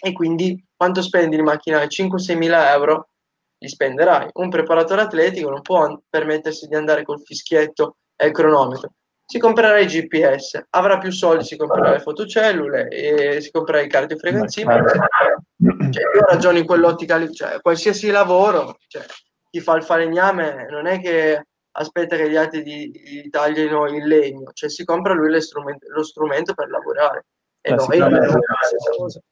E 0.00 0.12
quindi 0.12 0.64
quanto 0.76 1.02
spendi 1.02 1.36
i 1.36 1.42
macchinari? 1.42 1.86
5-6 1.86 2.36
mila 2.36 2.72
euro 2.72 3.08
li 3.58 3.68
spenderai. 3.68 4.30
Un 4.34 4.48
preparatore 4.48 5.02
atletico 5.02 5.50
non 5.50 5.62
può 5.62 6.00
permettersi 6.08 6.66
di 6.66 6.74
andare 6.74 7.02
col 7.02 7.20
fischietto 7.22 7.96
e 8.16 8.26
il 8.26 8.32
cronometro. 8.32 8.92
Si 9.24 9.38
comprerà 9.38 9.78
il 9.78 9.88
GPS, 9.88 10.58
avrà 10.70 10.96
più 10.96 11.10
soldi, 11.10 11.44
si 11.44 11.56
comprerà 11.56 11.90
le 11.90 11.98
fotocellule 12.00 12.88
e 12.88 13.40
si 13.42 13.50
comprerà 13.50 13.82
il 13.82 13.90
cardiofrequenzimetro. 13.90 14.88
Cioè, 15.90 16.02
io 16.14 16.24
ragiono 16.26 16.56
in 16.56 16.64
quell'ottica 16.64 17.16
lì, 17.16 17.30
cioè, 17.34 17.60
qualsiasi 17.60 18.10
lavoro, 18.10 18.78
cioè, 18.86 19.04
chi 19.50 19.60
fa 19.60 19.76
il 19.76 19.82
falegname 19.82 20.66
non 20.70 20.86
è 20.86 20.98
che 21.00 21.46
aspetta 21.72 22.16
che 22.16 22.30
gli 22.30 22.36
altri 22.36 22.62
gli, 22.62 22.90
gli 22.90 23.28
taglino 23.28 23.86
il 23.86 24.06
legno, 24.06 24.50
cioè 24.54 24.70
si 24.70 24.84
compra 24.84 25.12
lui 25.12 25.30
lo 25.30 26.02
strumento 26.02 26.54
per 26.54 26.70
lavorare. 26.70 27.26
E 27.68 27.98
noi, 27.98 28.00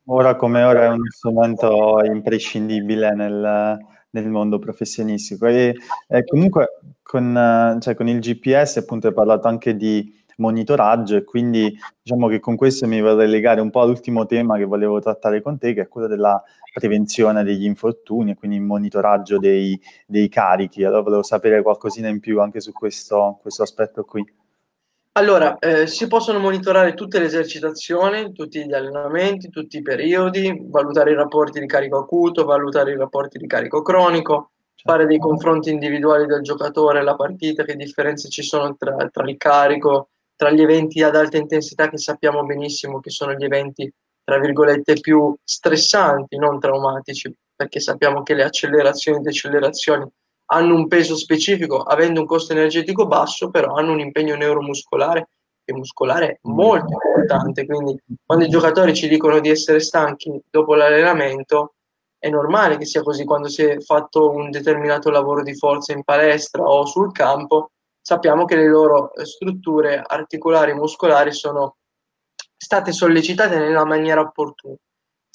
ora 0.06 0.36
come 0.36 0.62
ora 0.62 0.84
è 0.84 0.88
uno 0.88 1.08
strumento 1.10 2.02
imprescindibile 2.04 3.14
nel, 3.14 3.78
nel 4.10 4.28
mondo 4.28 4.58
professionistico. 4.58 5.46
E 5.46 5.74
eh, 6.08 6.24
comunque 6.24 6.80
con, 7.02 7.78
cioè, 7.80 7.94
con, 7.94 8.08
il 8.08 8.20
GPS 8.20 8.78
appunto 8.78 9.06
hai 9.06 9.14
parlato 9.14 9.48
anche 9.48 9.76
di 9.76 10.12
monitoraggio 10.38 11.16
e 11.16 11.24
quindi 11.24 11.74
diciamo 12.02 12.28
che 12.28 12.40
con 12.40 12.56
questo 12.56 12.86
mi 12.86 13.00
vorrei 13.00 13.28
legare 13.28 13.60
un 13.60 13.70
po' 13.70 13.80
all'ultimo 13.80 14.26
tema 14.26 14.58
che 14.58 14.64
volevo 14.64 15.00
trattare 15.00 15.40
con 15.40 15.56
te, 15.58 15.72
che 15.72 15.82
è 15.82 15.88
quello 15.88 16.06
della 16.06 16.42
prevenzione 16.74 17.42
degli 17.42 17.64
infortuni 17.64 18.32
e 18.32 18.34
quindi 18.34 18.56
il 18.56 18.62
monitoraggio 18.62 19.38
dei, 19.38 19.80
dei 20.06 20.28
carichi. 20.28 20.84
Allora 20.84 21.02
volevo 21.02 21.22
sapere 21.22 21.62
qualcosina 21.62 22.08
in 22.08 22.20
più 22.20 22.40
anche 22.40 22.60
su 22.60 22.72
questo, 22.72 23.38
questo 23.40 23.62
aspetto 23.62 24.04
qui. 24.04 24.24
Allora, 25.16 25.58
eh, 25.60 25.86
si 25.86 26.08
possono 26.08 26.38
monitorare 26.38 26.92
tutte 26.92 27.18
le 27.18 27.24
esercitazioni, 27.24 28.32
tutti 28.34 28.66
gli 28.66 28.74
allenamenti, 28.74 29.48
tutti 29.48 29.78
i 29.78 29.82
periodi, 29.82 30.66
valutare 30.68 31.12
i 31.12 31.14
rapporti 31.14 31.58
di 31.58 31.66
carico 31.66 31.96
acuto, 31.96 32.44
valutare 32.44 32.92
i 32.92 32.98
rapporti 32.98 33.38
di 33.38 33.46
carico 33.46 33.80
cronico, 33.80 34.50
fare 34.74 35.06
dei 35.06 35.18
confronti 35.18 35.70
individuali 35.70 36.26
del 36.26 36.42
giocatore 36.42 36.98
alla 36.98 37.16
partita, 37.16 37.64
che 37.64 37.76
differenze 37.76 38.28
ci 38.28 38.42
sono 38.42 38.76
tra, 38.76 39.08
tra 39.10 39.26
il 39.26 39.38
carico, 39.38 40.10
tra 40.36 40.50
gli 40.50 40.60
eventi 40.60 41.02
ad 41.02 41.16
alta 41.16 41.38
intensità 41.38 41.88
che 41.88 41.96
sappiamo 41.96 42.44
benissimo 42.44 43.00
che 43.00 43.08
sono 43.08 43.32
gli 43.32 43.44
eventi, 43.44 43.90
tra 44.22 44.38
virgolette, 44.38 45.00
più 45.00 45.34
stressanti, 45.42 46.36
non 46.36 46.60
traumatici, 46.60 47.34
perché 47.54 47.80
sappiamo 47.80 48.22
che 48.22 48.34
le 48.34 48.44
accelerazioni 48.44 49.20
e 49.20 49.22
decelerazioni 49.22 50.06
hanno 50.46 50.74
un 50.74 50.88
peso 50.88 51.16
specifico, 51.16 51.82
avendo 51.82 52.20
un 52.20 52.26
costo 52.26 52.52
energetico 52.52 53.06
basso, 53.06 53.50
però 53.50 53.74
hanno 53.74 53.92
un 53.92 54.00
impegno 54.00 54.36
neuromuscolare 54.36 55.28
e 55.64 55.72
muscolare 55.72 56.38
molto 56.42 56.92
importante. 56.92 57.66
Quindi 57.66 57.98
quando 58.24 58.44
i 58.44 58.48
giocatori 58.48 58.94
ci 58.94 59.08
dicono 59.08 59.40
di 59.40 59.48
essere 59.48 59.80
stanchi 59.80 60.40
dopo 60.48 60.74
l'allenamento, 60.74 61.74
è 62.18 62.28
normale 62.28 62.76
che 62.76 62.86
sia 62.86 63.02
così 63.02 63.24
quando 63.24 63.48
si 63.48 63.62
è 63.62 63.80
fatto 63.80 64.30
un 64.30 64.50
determinato 64.50 65.10
lavoro 65.10 65.42
di 65.42 65.54
forza 65.54 65.92
in 65.92 66.02
palestra 66.02 66.62
o 66.62 66.86
sul 66.86 67.12
campo, 67.12 67.72
sappiamo 68.00 68.44
che 68.44 68.56
le 68.56 68.68
loro 68.68 69.12
strutture 69.22 70.02
articolari 70.04 70.70
e 70.70 70.74
muscolari 70.74 71.32
sono 71.32 71.76
state 72.56 72.92
sollecitate 72.92 73.58
nella 73.58 73.84
maniera 73.84 74.20
opportuna. 74.20 74.76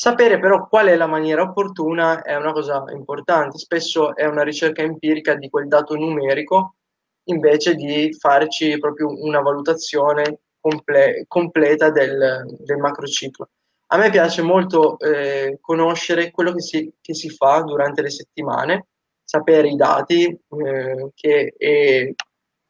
Sapere 0.02 0.40
però 0.40 0.68
qual 0.68 0.88
è 0.88 0.96
la 0.96 1.06
maniera 1.06 1.44
opportuna 1.44 2.24
è 2.24 2.36
una 2.36 2.54
cosa 2.54 2.86
importante, 2.92 3.60
spesso 3.60 4.16
è 4.16 4.26
una 4.26 4.42
ricerca 4.42 4.82
empirica 4.82 5.36
di 5.36 5.48
quel 5.48 5.68
dato 5.68 5.94
numerico 5.94 6.78
invece 7.26 7.76
di 7.76 8.12
farci 8.18 8.80
proprio 8.80 9.10
una 9.24 9.42
valutazione 9.42 10.40
comple- 10.60 11.26
completa 11.28 11.92
del, 11.92 12.48
del 12.48 12.78
macrociclo. 12.78 13.50
A 13.90 13.98
me 13.98 14.10
piace 14.10 14.42
molto 14.42 14.98
eh, 14.98 15.60
conoscere 15.62 16.32
quello 16.32 16.54
che 16.54 16.62
si, 16.62 16.92
che 17.00 17.14
si, 17.14 17.30
fa 17.30 17.62
durante 17.62 18.02
le 18.02 18.10
settimane, 18.10 18.88
sapere 19.24 19.68
i 19.68 19.76
dati 19.76 20.26
eh, 20.26 21.12
che, 21.14 21.54
e, 21.56 22.16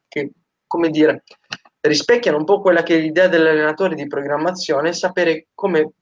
che, 0.10 0.32
come 0.68 0.90
dire, 0.90 1.24
rispecchiano 1.80 2.36
un 2.36 2.44
po' 2.44 2.60
quella 2.60 2.84
che 2.84 2.98
è 2.98 3.00
l'idea 3.00 3.30
dell'allenatore 3.30 3.96
di 3.96 4.06
programmazione, 4.06 4.92
sapere 4.92 5.48
come 5.54 5.94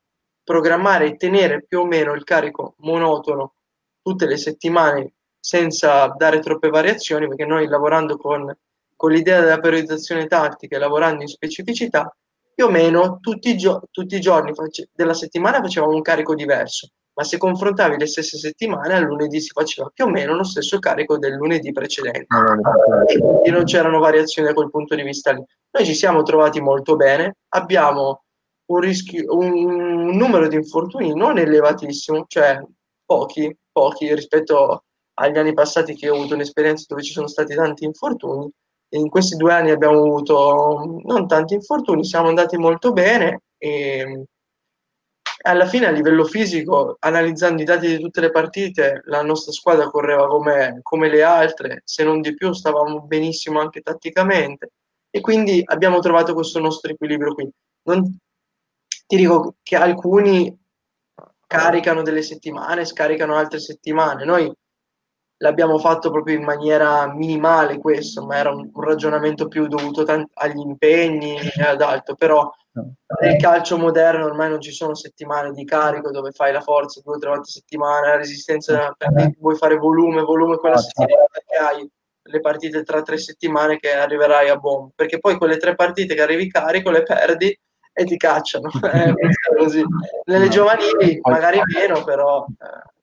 programmare 0.50 1.06
e 1.06 1.16
tenere 1.16 1.64
più 1.64 1.82
o 1.82 1.86
meno 1.86 2.16
il 2.16 2.24
carico 2.24 2.74
monotono 2.78 3.54
tutte 4.02 4.26
le 4.26 4.36
settimane 4.36 5.14
senza 5.40 6.08
dare 6.18 6.40
troppe 6.40 6.70
variazioni, 6.70 7.28
perché 7.28 7.46
noi 7.46 7.68
lavorando 7.68 8.18
con, 8.18 8.52
con 8.96 9.12
l'idea 9.12 9.42
della 9.42 9.60
periodizzazione 9.60 10.26
tattica 10.26 10.76
e 10.76 10.80
lavorando 10.80 11.22
in 11.22 11.28
specificità, 11.28 12.12
più 12.56 12.66
o 12.66 12.72
meno 12.72 13.20
tutti 13.22 13.52
i, 13.52 13.58
gio- 13.58 13.84
tutti 13.92 14.16
i 14.16 14.20
giorni 14.20 14.56
face- 14.56 14.90
della 14.92 15.14
settimana 15.14 15.62
facevamo 15.62 15.94
un 15.94 16.02
carico 16.02 16.34
diverso, 16.34 16.88
ma 17.14 17.24
se 17.24 17.38
confrontavi 17.38 18.00
le 18.00 18.08
stesse 18.08 18.40
settimane, 18.40 18.96
al 18.96 19.04
lunedì 19.04 19.40
si 19.40 19.52
faceva 19.54 19.92
più 19.94 20.06
o 20.06 20.10
meno 20.10 20.34
lo 20.34 20.44
stesso 20.44 20.80
carico 20.80 21.20
del 21.20 21.36
lunedì 21.36 21.72
precedente. 21.72 22.26
E 23.08 23.20
quindi 23.20 23.52
non 23.52 23.66
c'erano 23.66 24.00
variazioni 24.00 24.48
da 24.48 24.56
quel 24.56 24.72
punto 24.72 24.96
di 24.96 25.04
vista 25.04 25.32
lì. 25.32 25.44
Noi 25.72 25.86
ci 25.86 25.94
siamo 25.94 26.24
trovati 26.24 26.60
molto 26.60 26.96
bene, 26.96 27.36
abbiamo 27.50 28.24
un, 28.70 28.80
rischio, 28.80 29.36
un, 29.36 30.16
numero 30.16 30.48
di 30.48 30.56
infortuni 30.56 31.14
non 31.14 31.38
elevatissimo, 31.38 32.26
cioè 32.28 32.62
pochi, 33.06 33.56
pochi 33.72 34.14
rispetto 34.14 34.84
agli 35.16 35.38
anni 35.38 35.54
passati 35.54 35.96
che 35.96 36.10
ho 36.10 36.16
avuto 36.16 36.36
un'esperienza 36.36 36.86
dove 36.88 37.04
ci 37.04 37.12
sono 37.12 37.28
stati 37.28 37.56
tanti 37.56 37.86
infortuni. 37.86 38.50
In 38.92 39.10
questi 39.10 39.36
due 39.36 39.54
anni 39.54 39.72
abbiamo 39.72 40.00
avuto 40.00 41.02
non 41.04 41.28
tanti 41.28 41.56
infortuni, 41.56 42.04
siamo 42.06 42.28
andati 42.28 42.58
molto 42.58 42.92
bene 42.92 43.42
e 43.58 44.26
alla 45.42 45.68
fine 45.68 45.86
a 45.88 45.92
livello 45.92 46.26
fisico, 46.26 46.98
analizzando 47.00 47.62
i 47.62 47.66
dati 47.66 47.88
di 47.88 48.00
tutte 48.00 48.20
le 48.20 48.32
partite, 48.32 49.04
la 49.06 49.22
nostra 49.22 49.52
squadra 49.52 49.90
correva 49.90 50.28
come, 50.28 50.80
come 50.82 51.10
le 51.10 51.24
altre, 51.24 51.82
se 51.86 52.04
non 52.04 52.22
di 52.22 52.34
più 52.34 52.52
stavamo 52.52 53.02
benissimo 53.02 53.60
anche 53.60 53.82
tatticamente 53.82 54.72
e 55.10 55.22
quindi 55.22 55.62
abbiamo 55.66 56.00
trovato 56.00 56.34
questo 56.34 56.60
nostro 56.60 56.92
equilibrio 56.92 57.34
qui. 57.34 57.50
Non, 57.84 58.18
ti 59.08 59.16
dico 59.16 59.56
che 59.64 59.76
alcuni 59.76 60.56
caricano 61.48 62.04
delle 62.04 62.22
settimane, 62.22 62.86
scaricano 62.86 63.36
altre 63.36 63.60
settimane. 63.60 64.24
Noi 64.24 64.54
l'abbiamo 65.38 65.80
fatto 65.80 66.12
proprio 66.12 66.36
in 66.36 66.44
maniera 66.44 67.12
minimale 67.12 67.80
questo, 67.80 68.26
ma 68.26 68.38
era 68.38 68.52
un, 68.52 68.70
un 68.72 68.84
ragionamento 68.84 69.48
più 69.48 69.68
dovuto 69.68 70.04
tant- 70.04 70.30
agli 70.34 70.60
impegni 70.60 71.38
e 71.40 71.64
ad 71.64 71.82
altro, 71.82 72.16
però 72.16 72.52
nel 73.22 73.38
calcio 73.38 73.78
moderno 73.78 74.26
ormai 74.26 74.50
non 74.50 74.62
ci 74.62 74.72
sono 74.72 74.94
settimane 74.94 75.52
di 75.52 75.66
carico 75.66 76.12
dove 76.12 76.32
fai 76.32 76.54
la 76.54 76.62
forza 76.62 77.02
due 77.04 77.16
o 77.16 77.18
tre 77.18 77.30
volte 77.30 77.50
a 77.50 77.52
settimana, 77.52 78.08
la 78.08 78.18
resistenza, 78.18 78.96
vuoi 79.40 79.56
fare 79.56 79.76
volume, 79.76 80.22
volume 80.22 80.58
quella 80.58 80.78
certo. 80.78 81.02
settimana 81.02 81.26
perché 81.32 81.56
hai 81.56 81.92
le 82.22 82.40
partite 82.42 82.84
tra 82.84 83.02
tre 83.02 83.18
settimane 83.18 83.80
che 83.80 83.92
arriverai 83.92 84.50
a 84.50 84.58
bomba, 84.58 84.92
perché 84.94 85.20
poi 85.20 85.38
quelle 85.38 85.58
tre 85.58 85.74
partite 85.74 86.14
che 86.14 86.22
arrivi 86.22 86.48
carico 86.48 86.92
le 86.92 87.02
perdi 87.02 87.60
e 88.00 88.06
ti 88.06 88.16
cacciano. 88.16 88.70
così. 89.58 89.84
Nelle 90.26 90.48
giovanili 90.48 91.20
magari 91.22 91.60
meno, 91.74 92.04
però... 92.04 92.46
Eh. 92.48 92.98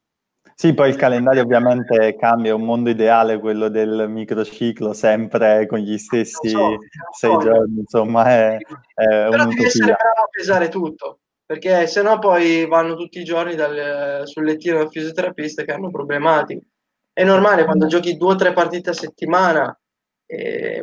Sì, 0.54 0.72
poi 0.72 0.88
il 0.88 0.96
calendario 0.96 1.42
ovviamente 1.42 2.16
cambia, 2.16 2.52
è 2.52 2.54
un 2.54 2.64
mondo 2.64 2.88
ideale 2.88 3.38
quello 3.38 3.68
del 3.68 4.06
microciclo, 4.08 4.94
sempre 4.94 5.66
con 5.66 5.80
gli 5.80 5.98
stessi 5.98 6.48
so, 6.48 6.78
sei 7.10 7.30
so, 7.32 7.36
giorni, 7.36 7.80
insomma 7.80 8.24
è, 8.24 8.56
è 8.56 9.28
Però 9.28 9.44
devi 9.44 9.64
essere 9.64 9.92
bravo 9.92 10.22
a 10.24 10.28
pesare 10.30 10.70
tutto, 10.70 11.18
perché 11.44 11.86
se 11.86 12.00
no 12.00 12.18
poi 12.18 12.66
vanno 12.66 12.96
tutti 12.96 13.20
i 13.20 13.24
giorni 13.24 13.54
dal, 13.54 14.22
sul 14.24 14.44
lettino 14.44 14.78
del 14.78 14.88
fisioterapista 14.88 15.62
che 15.62 15.72
hanno 15.72 15.90
problematiche. 15.90 16.64
È 17.12 17.22
normale 17.22 17.66
quando 17.66 17.86
giochi 17.86 18.16
due 18.16 18.32
o 18.32 18.36
tre 18.36 18.54
partite 18.54 18.90
a 18.90 18.94
settimana. 18.94 19.78
Eh, 20.24 20.82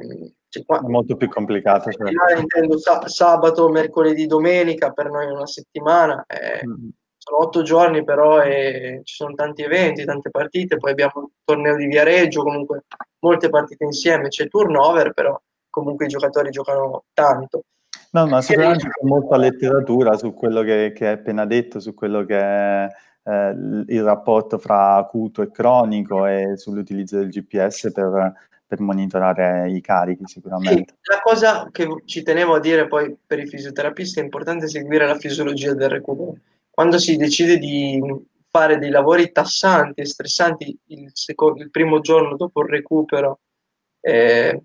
cioè, 0.61 0.79
è 0.79 0.87
molto 0.87 1.15
più 1.15 1.27
complicato. 1.29 1.91
Cioè. 1.91 2.11
Intendo 2.37 2.77
sabato, 3.05 3.69
mercoledì, 3.69 4.27
domenica, 4.27 4.91
per 4.91 5.09
noi 5.09 5.25
è 5.25 5.31
una 5.31 5.47
settimana. 5.47 6.23
Eh, 6.27 6.65
mm-hmm. 6.65 6.89
Sono 7.17 7.41
otto 7.41 7.61
giorni 7.61 8.03
però 8.03 8.41
e 8.41 8.99
ci 9.03 9.15
sono 9.15 9.33
tanti 9.33 9.63
eventi, 9.63 10.03
tante 10.03 10.29
partite, 10.29 10.75
poi 10.75 10.91
abbiamo 10.91 11.21
il 11.21 11.29
torneo 11.45 11.77
di 11.77 11.87
Viareggio, 11.87 12.43
comunque 12.43 12.83
molte 13.19 13.47
partite 13.47 13.85
insieme, 13.85 14.27
c'è 14.27 14.49
turnover, 14.49 15.13
però 15.13 15.41
comunque 15.69 16.05
i 16.05 16.09
giocatori 16.09 16.49
giocano 16.49 17.05
tanto. 17.13 17.63
No, 18.11 18.27
ma 18.27 18.41
sicuramente 18.41 18.89
c'è 18.89 19.07
molta 19.07 19.37
letteratura 19.37 20.17
su 20.17 20.33
quello 20.33 20.61
che, 20.63 20.91
che 20.93 21.07
hai 21.07 21.13
appena 21.13 21.45
detto, 21.45 21.79
su 21.79 21.93
quello 21.93 22.25
che 22.25 22.37
è 22.37 22.87
eh, 23.23 23.55
il 23.87 24.03
rapporto 24.03 24.57
fra 24.57 24.95
acuto 24.95 25.41
e 25.41 25.49
cronico 25.49 26.27
e 26.27 26.57
sull'utilizzo 26.57 27.17
del 27.19 27.29
GPS 27.29 27.89
per, 27.93 28.33
per 28.73 28.81
monitorare 28.81 29.69
i 29.69 29.81
carichi 29.81 30.25
sicuramente. 30.25 30.95
Sì, 30.99 31.11
la 31.11 31.21
cosa 31.21 31.69
che 31.71 31.87
ci 32.05 32.23
tenevo 32.23 32.55
a 32.55 32.59
dire 32.59 32.87
poi 32.87 33.15
per 33.25 33.37
i 33.37 33.47
fisioterapisti 33.47 34.19
è 34.19 34.23
importante 34.23 34.67
seguire 34.67 35.05
la 35.05 35.17
fisiologia 35.17 35.75
del 35.75 35.89
recupero. 35.89 36.37
Quando 36.71 36.97
si 36.97 37.15
decide 37.15 37.59
di 37.59 38.01
fare 38.49 38.79
dei 38.79 38.89
lavori 38.89 39.31
tassanti 39.31 40.01
e 40.01 40.05
stressanti 40.05 40.75
il, 40.87 41.11
secondo, 41.13 41.61
il 41.61 41.69
primo 41.69 41.99
giorno 41.99 42.35
dopo 42.35 42.61
il 42.61 42.69
recupero, 42.69 43.41
eh, 43.99 44.59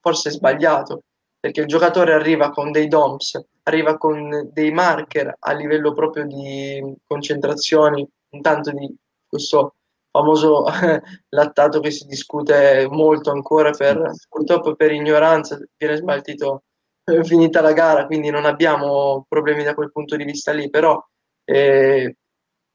forse 0.00 0.28
è 0.28 0.32
sbagliato, 0.32 1.02
perché 1.40 1.62
il 1.62 1.66
giocatore 1.66 2.12
arriva 2.12 2.50
con 2.50 2.70
dei 2.70 2.86
DOMS, 2.86 3.44
arriva 3.64 3.96
con 3.96 4.50
dei 4.52 4.70
marker 4.70 5.34
a 5.36 5.52
livello 5.52 5.92
proprio 5.92 6.26
di 6.26 6.80
concentrazioni, 7.04 8.08
intanto 8.30 8.70
di 8.70 8.94
questo 9.26 9.75
famoso 10.16 10.64
lattato 11.28 11.80
che 11.80 11.90
si 11.90 12.06
discute 12.06 12.86
molto 12.90 13.30
ancora 13.30 13.70
per, 13.70 14.12
purtroppo 14.28 14.74
per 14.74 14.92
ignoranza 14.92 15.58
viene 15.76 15.96
smaltito 15.96 16.62
eh, 17.04 17.22
finita 17.22 17.60
la 17.60 17.72
gara, 17.72 18.06
quindi 18.06 18.30
non 18.30 18.46
abbiamo 18.46 19.26
problemi 19.28 19.62
da 19.62 19.74
quel 19.74 19.92
punto 19.92 20.16
di 20.16 20.24
vista 20.24 20.52
lì, 20.52 20.70
però 20.70 21.00
eh, 21.44 22.16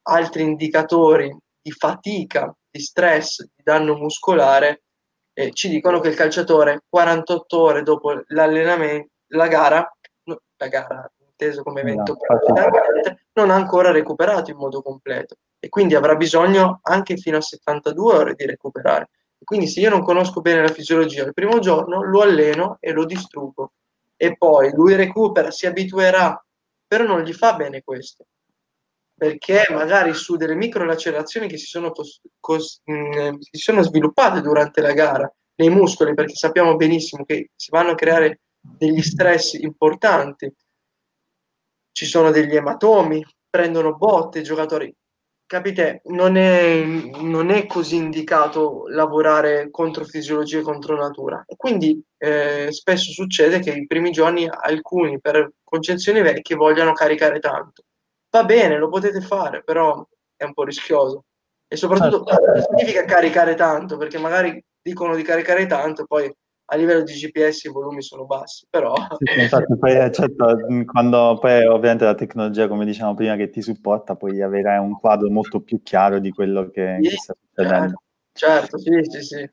altri 0.04 0.44
indicatori 0.44 1.36
di 1.62 1.72
fatica, 1.72 2.56
di 2.70 2.80
stress, 2.80 3.44
di 3.44 3.64
danno 3.64 3.96
muscolare 3.96 4.84
eh, 5.34 5.52
ci 5.52 5.70
dicono 5.70 6.00
che 6.00 6.10
il 6.10 6.16
calciatore 6.16 6.84
48 6.88 7.60
ore 7.60 7.84
dopo 7.84 8.22
l'allenamento, 8.28 9.10
la 9.34 9.48
gara, 9.48 9.98
la 10.24 10.68
gara 10.68 11.12
inteso 11.18 11.64
come 11.64 11.82
evento, 11.82 12.18
no, 12.54 13.18
non 13.34 13.50
ha 13.50 13.56
ancora 13.56 13.92
recuperato 13.92 14.52
in 14.52 14.58
modo 14.58 14.82
completo 14.82 15.38
e 15.64 15.70
quindi 15.70 15.96
avrà 15.96 16.16
bisogno 16.16 16.80
anche 16.84 17.16
fino 17.18 17.38
a 17.38 17.42
72 17.42 18.14
ore 18.14 18.34
di 18.34 18.46
recuperare. 18.46 19.10
Quindi 19.44 19.68
se 19.68 19.80
io 19.80 19.90
non 19.90 20.04
conosco 20.04 20.42
bene 20.42 20.62
la 20.62 20.74
fisiologia, 20.74 21.24
il 21.24 21.34
primo 21.34 21.60
giorno 21.60 22.04
lo 22.04 22.22
alleno 22.22 22.78
e 22.80 22.92
lo 22.92 23.06
distruggo 23.06 23.74
e 24.16 24.36
poi 24.36 24.72
lui 24.74 24.96
recupera, 24.96 25.50
si 25.52 25.66
abituerà, 25.66 26.44
però 26.86 27.06
non 27.06 27.22
gli 27.22 27.34
fa 27.34 27.56
bene 27.56 27.82
questo 27.84 28.26
perché 29.22 29.68
magari 29.70 30.16
su 30.16 30.36
delle 30.36 30.56
micro 30.56 30.84
lacerazioni 30.84 31.48
che 31.48 31.58
si 31.58 31.68
sono, 31.68 31.92
cos- 31.92 32.22
cos- 32.40 32.82
mh, 32.86 32.94
mm, 32.94 33.38
si 33.40 33.60
sono 33.60 33.84
sviluppate 33.84 34.42
durante 34.42 34.82
la 34.82 34.94
gara 34.94 35.32
nei 35.58 35.70
muscoli, 35.70 36.16
perché 36.16 36.34
sappiamo 36.34 36.76
benissimo 36.76 37.24
che 37.24 37.52
si 37.56 37.70
vanno 37.70 37.92
a 37.92 37.96
creare 37.96 38.40
degli 38.60 39.00
stress 39.04 39.54
importanti, 39.54 40.52
ci 41.92 42.06
sono 42.08 42.32
degli 42.32 42.56
ematomi, 42.56 43.24
prendono 43.48 43.96
botte 43.96 44.40
i 44.40 44.44
giocatori. 44.44 44.92
Capite, 45.52 46.02
non 46.06 46.38
è, 46.38 46.82
non 46.84 47.50
è 47.50 47.66
così 47.66 47.98
indicato 47.98 48.88
lavorare 48.88 49.70
contro 49.70 50.06
fisiologia 50.06 50.60
e 50.60 50.62
contro 50.62 50.96
natura. 50.96 51.44
E 51.46 51.58
quindi 51.58 52.02
eh, 52.18 52.68
spesso 52.70 53.12
succede 53.12 53.60
che 53.60 53.72
i 53.72 53.86
primi 53.86 54.12
giorni 54.12 54.48
alcuni 54.50 55.20
per 55.20 55.52
concezioni 55.62 56.22
vecchie 56.22 56.56
vogliano 56.56 56.94
caricare 56.94 57.40
tanto 57.40 57.84
va 58.32 58.46
bene, 58.46 58.78
lo 58.78 58.90
potete 58.90 59.22
fare, 59.22 59.62
però 59.64 60.06
è 60.36 60.46
un 60.46 60.54
po' 60.54 60.64
rischioso. 60.64 61.26
E 61.68 61.76
soprattutto 61.76 62.26
certo. 62.26 62.68
significa 62.70 63.06
caricare 63.06 63.56
tanto, 63.56 63.98
perché 63.98 64.18
magari 64.18 64.64
dicono 64.82 65.16
di 65.16 65.22
caricare 65.22 65.66
tanto, 65.68 66.06
poi 66.06 66.34
a 66.74 66.78
livello 66.78 67.04
di 67.04 67.12
GPS 67.12 67.66
i 67.66 67.70
volumi 67.70 68.02
sono 68.02 68.26
bassi, 68.26 68.66
però... 68.70 68.94
Sì, 69.18 69.42
infatti 69.42 69.78
poi 69.78 69.98
eh, 69.98 70.10
certo, 70.10 70.58
quando 70.86 71.38
poi 71.38 71.66
ovviamente 71.66 72.06
la 72.06 72.16
tecnologia, 72.16 72.70
come 72.70 72.86
diciamo 72.86 73.14
prima, 73.14 73.36
che 73.36 73.50
ti 73.50 73.62
supporta, 73.62 74.16
poi 74.16 74.42
avrai 74.42 74.80
un 74.80 74.98
quadro 74.98 75.30
molto 75.30 75.60
più 75.60 75.82
chiaro 75.84 76.20
di 76.20 76.32
quello 76.32 76.70
che, 76.70 76.98
sì, 77.02 77.10
che 77.10 77.16
sta 77.18 77.36
succedendo. 77.38 78.02
Certo, 78.32 78.78
certo, 78.78 78.78
sì, 78.78 79.20
sì, 79.20 79.22
sì. 79.22 79.50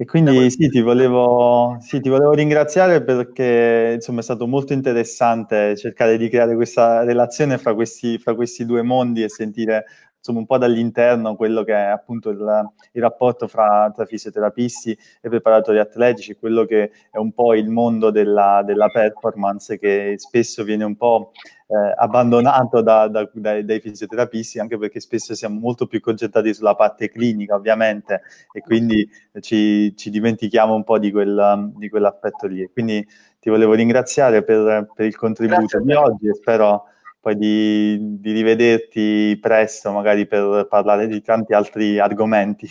E 0.00 0.04
quindi 0.04 0.48
sì 0.48 0.68
ti, 0.68 0.80
volevo, 0.80 1.76
sì, 1.80 2.00
ti 2.00 2.08
volevo 2.08 2.32
ringraziare 2.32 3.02
perché 3.02 3.94
insomma 3.94 4.20
è 4.20 4.22
stato 4.22 4.46
molto 4.46 4.72
interessante 4.72 5.76
cercare 5.76 6.16
di 6.16 6.28
creare 6.28 6.54
questa 6.54 7.02
relazione 7.02 7.58
fra 7.58 7.74
questi, 7.74 8.16
fra 8.16 8.36
questi 8.36 8.64
due 8.64 8.82
mondi 8.82 9.24
e 9.24 9.28
sentire 9.28 9.86
insomma 10.28 10.40
un 10.40 10.46
po' 10.46 10.58
dall'interno 10.58 11.36
quello 11.36 11.64
che 11.64 11.72
è 11.72 11.86
appunto 11.86 12.28
il, 12.28 12.70
il 12.92 13.02
rapporto 13.02 13.48
fra, 13.48 13.90
tra, 13.94 14.04
fisioterapisti 14.04 14.96
e 15.20 15.28
preparatori 15.28 15.78
atletici, 15.78 16.36
quello 16.36 16.64
che 16.64 16.90
è 17.10 17.16
un 17.16 17.32
po' 17.32 17.54
il 17.54 17.68
mondo 17.70 18.10
della, 18.10 18.62
della 18.64 18.88
performance 18.88 19.78
che 19.78 20.14
spesso 20.18 20.64
viene 20.64 20.84
un 20.84 20.96
po' 20.96 21.32
eh, 21.68 21.94
abbandonato 21.96 22.82
da, 22.82 23.08
da, 23.08 23.28
dai, 23.32 23.64
dai, 23.64 23.80
fisioterapisti, 23.80 24.58
anche 24.58 24.78
perché 24.78 25.00
spesso 25.00 25.34
siamo 25.34 25.58
molto 25.58 25.86
più 25.86 26.00
concentrati 26.00 26.52
sulla 26.52 26.74
parte 26.74 27.10
clinica, 27.10 27.54
ovviamente, 27.54 28.22
e 28.52 28.60
quindi 28.60 29.08
ci, 29.40 29.94
ci 29.96 30.10
dimentichiamo 30.10 30.74
un 30.74 30.84
po' 30.84 30.98
di, 30.98 31.10
quel, 31.10 31.72
di 31.76 31.88
quell'aspetto 31.88 32.46
lì. 32.46 32.62
E 32.62 32.70
quindi 32.70 33.06
ti 33.40 33.50
volevo 33.50 33.74
ringraziare 33.74 34.42
per, 34.42 34.88
per 34.94 35.06
il 35.06 35.16
contributo 35.16 35.80
di 35.80 35.92
oggi 35.92 36.28
e 36.28 36.34
spero 36.34 36.84
poi 37.20 37.36
di, 37.36 37.98
di, 38.20 38.32
rivederti 38.32 39.38
presto, 39.40 39.90
magari 39.90 40.26
per 40.26 40.66
parlare 40.68 41.06
di 41.06 41.20
tanti 41.20 41.52
altri 41.52 41.98
argomenti. 41.98 42.68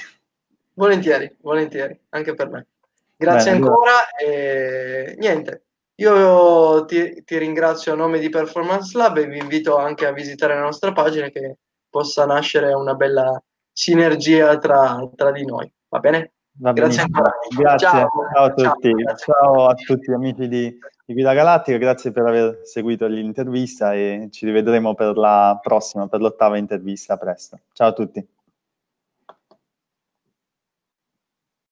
Volentieri, 0.73 1.35
volentieri, 1.41 1.99
anche 2.09 2.33
per 2.33 2.49
me. 2.49 2.67
Grazie 3.15 3.53
Bene, 3.53 3.65
ancora 3.65 4.09
e 4.15 5.15
niente, 5.17 5.63
io 5.95 6.85
ti, 6.85 7.23
ti, 7.23 7.37
ringrazio 7.37 7.93
a 7.93 7.95
nome 7.95 8.19
di 8.19 8.29
Performance 8.29 8.95
Lab 8.95 9.17
e 9.17 9.25
vi 9.25 9.39
invito 9.39 9.77
anche 9.77 10.05
a 10.05 10.11
visitare 10.11 10.53
la 10.53 10.61
nostra 10.61 10.91
pagina 10.91 11.29
che 11.29 11.57
possa 11.89 12.25
nascere 12.25 12.73
una 12.73 12.93
bella 12.93 13.41
sinergia 13.71 14.57
tra, 14.59 14.99
tra 15.15 15.31
di 15.31 15.45
noi. 15.45 15.71
Va 15.89 15.99
bene? 15.99 16.33
Va 16.59 16.73
grazie 16.73 17.01
ancora. 17.01 17.31
Grazie. 17.55 17.87
Ciao. 17.87 18.09
Ciao 18.33 18.43
a 18.43 18.53
tutti. 18.53 18.91
Ciao, 19.03 19.15
Ciao 19.15 19.65
a 19.67 19.73
tutti 19.73 20.11
amici 20.11 20.47
di, 20.47 20.77
di 21.07 21.13
Guida 21.13 21.33
Galattica, 21.33 21.77
grazie 21.77 22.11
per 22.11 22.25
aver 22.25 22.59
seguito 22.63 23.07
l'intervista 23.07 23.93
e 23.93 24.27
ci 24.29 24.45
rivedremo 24.45 24.93
per 24.93 25.15
la 25.15 25.57
prossima, 25.61 26.09
per 26.09 26.19
l'ottava 26.19 26.57
intervista 26.57 27.15
presto. 27.15 27.61
Ciao 27.71 27.87
a 27.87 27.93
tutti. 27.93 28.36